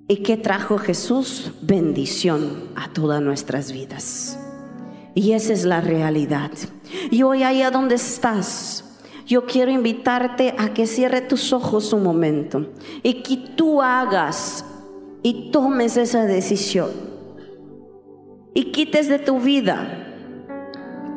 ¿Y 0.09 0.22
qué 0.22 0.38
trajo 0.38 0.78
Jesús? 0.78 1.53
Bendición 1.61 2.70
a 2.74 2.88
todas 2.88 3.20
nuestras 3.20 3.72
vidas. 3.72 4.38
Y 5.14 5.32
esa 5.32 5.53
es 5.53 5.64
la 5.64 5.82
realidad. 5.82 6.51
Y 7.11 7.22
hoy 7.22 7.42
allá 7.42 7.70
donde 7.70 7.96
estás, 7.96 8.84
yo 9.28 9.44
quiero 9.44 9.70
invitarte 9.70 10.54
a 10.56 10.72
que 10.72 10.86
cierre 10.86 11.20
tus 11.20 11.52
ojos 11.52 11.92
un 11.92 12.02
momento 12.02 12.66
y 13.02 13.22
que 13.22 13.36
tú 13.36 13.82
hagas 13.82 14.64
y 15.22 15.50
tomes 15.50 15.98
esa 15.98 16.24
decisión 16.24 16.88
y 18.54 18.72
quites 18.72 19.06
de 19.10 19.18
tu 19.18 19.38
vida 19.38 20.06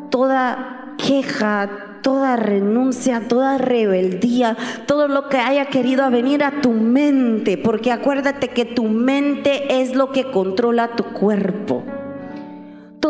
toda 0.10 0.96
queja, 0.98 2.00
toda 2.04 2.36
renuncia, 2.36 3.30
toda 3.30 3.58
rebeldía, 3.58 4.58
todo 4.88 5.08
lo 5.08 5.30
que 5.30 5.38
haya 5.38 5.68
querido 5.68 6.12
venir 6.12 6.44
a 6.44 6.60
tu 6.62 6.72
mente, 6.72 7.58
porque 7.58 7.94
acuérdate 7.94 8.50
que 8.50 8.66
tu 8.66 8.84
mente 8.84 9.82
es 9.82 9.96
lo 9.96 10.12
que 10.12 10.30
controla 10.30 10.98
tu 10.98 11.06
cuerpo 11.06 11.86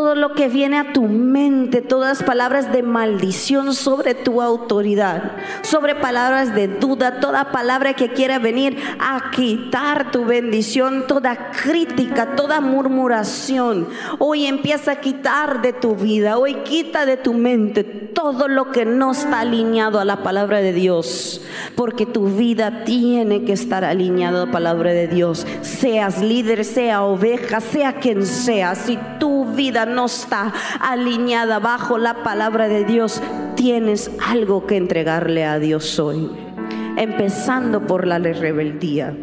todo 0.02 0.16
lo 0.16 0.34
que 0.34 0.48
viene 0.48 0.80
a 0.80 0.94
tu 0.94 1.04
mente, 1.04 1.80
todas 1.80 2.24
palabras 2.24 2.72
de 2.72 2.82
maldición 2.82 3.76
sobre 3.76 4.16
tu 4.16 4.42
autoridad, 4.42 5.34
sobre 5.62 5.94
palabras 5.94 6.56
de 6.56 6.68
duda, 6.68 7.20
toda 7.20 7.52
palabra 7.52 7.94
que 7.94 8.10
quiera 8.10 8.40
venir 8.40 8.80
a 9.00 9.30
quitar 9.30 10.10
tu 10.10 10.26
bendición, 10.26 11.06
toda 11.06 11.52
crítica, 11.52 12.36
toda 12.36 12.62
murmuración. 12.62 13.90
Hoy 14.18 14.48
empieza 14.48 14.94
a 14.94 15.02
quitar 15.02 15.62
de 15.62 15.72
tu 15.72 15.96
vida, 15.96 16.40
hoy 16.40 16.56
quita 16.64 17.06
de 17.06 17.18
tu 17.18 17.36
mente 17.36 17.84
todo 17.84 18.48
lo 18.48 18.72
que 18.72 18.86
no 18.86 19.12
está 19.12 19.42
alineado 19.42 20.00
a 20.00 20.06
la 20.06 20.24
palabra 20.24 20.62
de 20.62 20.74
Dios, 20.74 21.42
porque 21.76 22.08
tu 22.08 22.26
vida 22.26 22.84
tiene 22.86 23.44
que 23.44 23.54
estar 23.54 23.86
alineada 23.86 24.42
a 24.42 24.46
la 24.48 24.52
palabra 24.52 24.94
de 24.94 25.08
Dios. 25.08 25.46
Seas 25.62 26.24
líder, 26.24 26.66
sea 26.66 27.04
oveja, 27.04 27.62
sea 27.62 27.94
quien 27.94 28.26
sea, 28.26 28.74
si 28.74 28.98
tu 29.20 29.46
vida 29.46 29.86
no 29.92 30.06
está 30.06 30.54
alineada 30.80 31.60
bajo 31.60 31.98
la 31.98 32.24
palabra 32.24 32.68
de 32.68 32.86
Dios, 32.86 33.22
tienes 33.56 34.12
algo 34.26 34.66
que 34.66 34.78
entregarle 34.78 35.46
a 35.46 35.60
Dios 35.60 36.00
hoy. 36.00 36.30
Empezando 36.98 37.86
por 37.88 38.08
la 38.08 38.20
rebeldía 38.20 39.16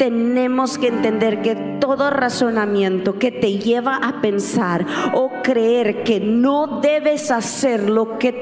tenemos 0.00 0.78
que 0.78 0.88
entender 0.88 1.42
que 1.42 1.54
todo 1.78 2.08
razonamiento 2.08 3.18
que 3.18 3.30
te 3.30 3.58
lleva 3.58 3.96
a 3.96 4.22
pensar 4.22 4.86
o 5.12 5.30
creer 5.42 6.04
que 6.04 6.20
no 6.20 6.80
debes 6.80 7.30
hacer 7.30 7.90
lo 7.90 8.18
que 8.18 8.32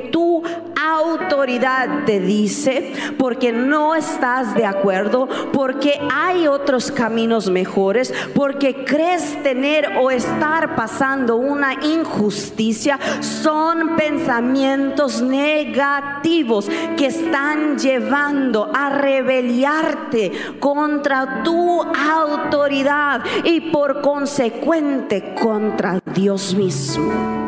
autoridad 0.76 2.05
te 2.05 2.20
dice, 2.20 2.93
porque 3.18 3.53
no 3.53 3.95
estás 3.95 4.55
de 4.55 4.66
acuerdo, 4.66 5.28
porque 5.53 6.01
hay 6.12 6.47
otros 6.47 6.91
caminos 6.91 7.51
mejores, 7.51 8.12
porque 8.34 8.84
crees 8.84 9.43
tener 9.43 9.97
o 9.99 10.11
estar 10.11 10.76
pasando 10.76 11.36
una 11.36 11.74
injusticia, 11.84 12.99
son 13.20 13.97
pensamientos 13.97 15.22
negativos 15.22 16.68
que 16.97 17.07
están 17.07 17.78
llevando 17.78 18.70
a 18.74 18.91
rebeliarte 18.91 20.32
contra 20.61 21.43
tu 21.43 21.82
autoridad 21.82 23.22
y 23.45 23.61
por 23.72 24.01
consecuente 24.01 25.34
contra 25.34 26.01
Dios 26.14 26.55
mismo. 26.55 27.47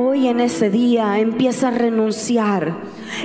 Hoy 0.00 0.28
en 0.28 0.38
ese 0.38 0.70
día 0.70 1.18
empieza 1.18 1.68
a 1.68 1.70
renunciar, 1.72 2.72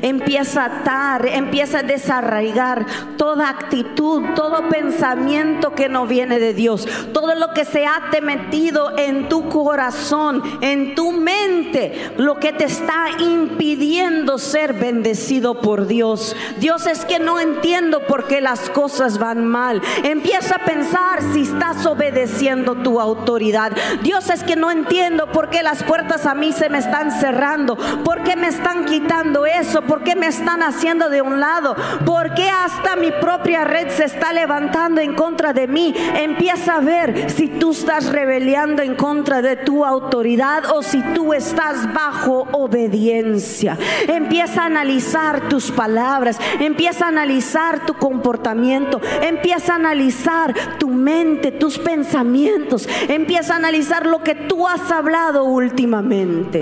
empieza 0.02 0.64
a 0.64 0.80
atar, 0.80 1.28
empieza 1.28 1.80
a 1.80 1.84
desarraigar 1.84 2.88
toda 3.16 3.48
actitud, 3.48 4.24
todo 4.36 4.70
pensamiento 4.70 5.76
que 5.76 5.88
no 5.88 6.08
viene 6.08 6.40
de 6.40 6.56
Dios, 6.56 6.88
todo 7.14 7.36
lo 7.36 7.54
que 7.54 7.66
se 7.66 7.86
ha 7.86 8.02
metido 8.24 8.98
en 8.98 9.30
tu 9.30 9.50
corazón, 9.50 10.42
en 10.62 10.96
tu 10.96 11.12
mente, 11.12 12.12
lo 12.18 12.40
que 12.40 12.54
te 12.54 12.64
está 12.64 13.06
impidiendo 13.20 14.40
ser 14.40 14.74
bendecido 14.74 15.62
por 15.62 15.86
Dios. 15.86 16.36
Dios 16.60 16.88
es 16.88 17.06
que 17.06 17.20
no 17.20 17.40
entiendo 17.40 18.02
por 18.08 18.28
qué 18.28 18.42
las 18.42 18.72
cosas 18.72 19.20
van 19.20 19.46
mal. 19.46 19.80
Empieza 20.04 20.56
a 20.56 20.66
pensar 20.66 21.22
si 21.34 21.44
estás 21.44 21.86
obedeciendo 21.86 22.76
tu 22.76 23.00
autoridad. 23.00 23.74
Dios 24.02 24.30
es 24.32 24.44
que 24.44 24.56
no 24.56 24.72
entiendo 24.72 25.32
por 25.32 25.50
qué 25.50 25.62
las 25.62 25.84
puertas 25.84 26.26
a 26.26 26.34
mí 26.34 26.52
se 26.52 26.63
me 26.70 26.80
están 26.80 27.12
cerrando? 27.12 27.76
¿Por 28.04 28.24
qué 28.24 28.36
me 28.36 28.48
están 28.48 28.86
quitando 28.86 29.46
eso? 29.46 29.82
¿Por 29.82 30.04
qué 30.04 30.16
me 30.16 30.28
están 30.28 30.64
haciendo 30.64 31.10
de 31.10 31.22
un 31.22 31.40
lado? 31.40 31.76
¿Por 32.06 32.34
qué 32.34 32.50
hasta 32.50 32.96
mi 32.96 33.12
propia 33.12 33.64
red 33.64 33.90
se 33.90 34.06
está 34.06 34.34
levantando 34.34 35.02
en 35.02 35.16
contra 35.16 35.54
de 35.54 35.68
mí? 35.68 35.94
Empieza 36.16 36.76
a 36.76 36.80
ver 36.80 37.30
si 37.30 37.48
tú 37.48 37.72
estás 37.72 38.12
rebeliando 38.12 38.82
en 38.82 38.96
contra 38.96 39.42
de 39.42 39.56
tu 39.56 39.86
autoridad 39.86 40.64
o 40.74 40.84
si 40.84 41.02
tú 41.14 41.34
estás 41.34 41.92
bajo 41.94 42.48
obediencia. 42.52 43.78
Empieza 44.08 44.64
a 44.64 44.66
analizar 44.66 45.50
tus 45.50 45.72
palabras, 45.72 46.40
empieza 46.60 47.06
a 47.06 47.10
analizar 47.10 47.86
tu 47.86 47.96
comportamiento, 47.96 49.02
empieza 49.22 49.74
a 49.74 49.76
analizar 49.78 50.54
tu 50.78 50.90
mente, 50.90 51.52
tus 51.52 51.80
pensamientos, 51.80 52.88
empieza 53.08 53.54
a 53.54 53.58
analizar 53.58 54.06
lo 54.06 54.24
que 54.24 54.36
tú 54.36 54.68
has 54.68 54.92
hablado 54.92 55.44
últimamente. 55.46 56.53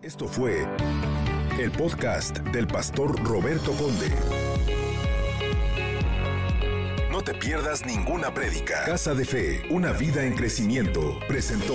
Esto 0.00 0.26
fue 0.26 0.66
el 1.60 1.70
podcast 1.70 2.38
del 2.38 2.66
pastor 2.66 3.22
Roberto 3.22 3.72
Conde. 3.72 4.10
No 7.10 7.20
te 7.20 7.34
pierdas 7.34 7.84
ninguna 7.84 8.32
prédica. 8.32 8.84
Casa 8.86 9.14
de 9.14 9.26
Fe, 9.26 9.62
una 9.68 9.92
vida 9.92 10.24
en 10.24 10.34
crecimiento, 10.34 11.18
presentó. 11.28 11.74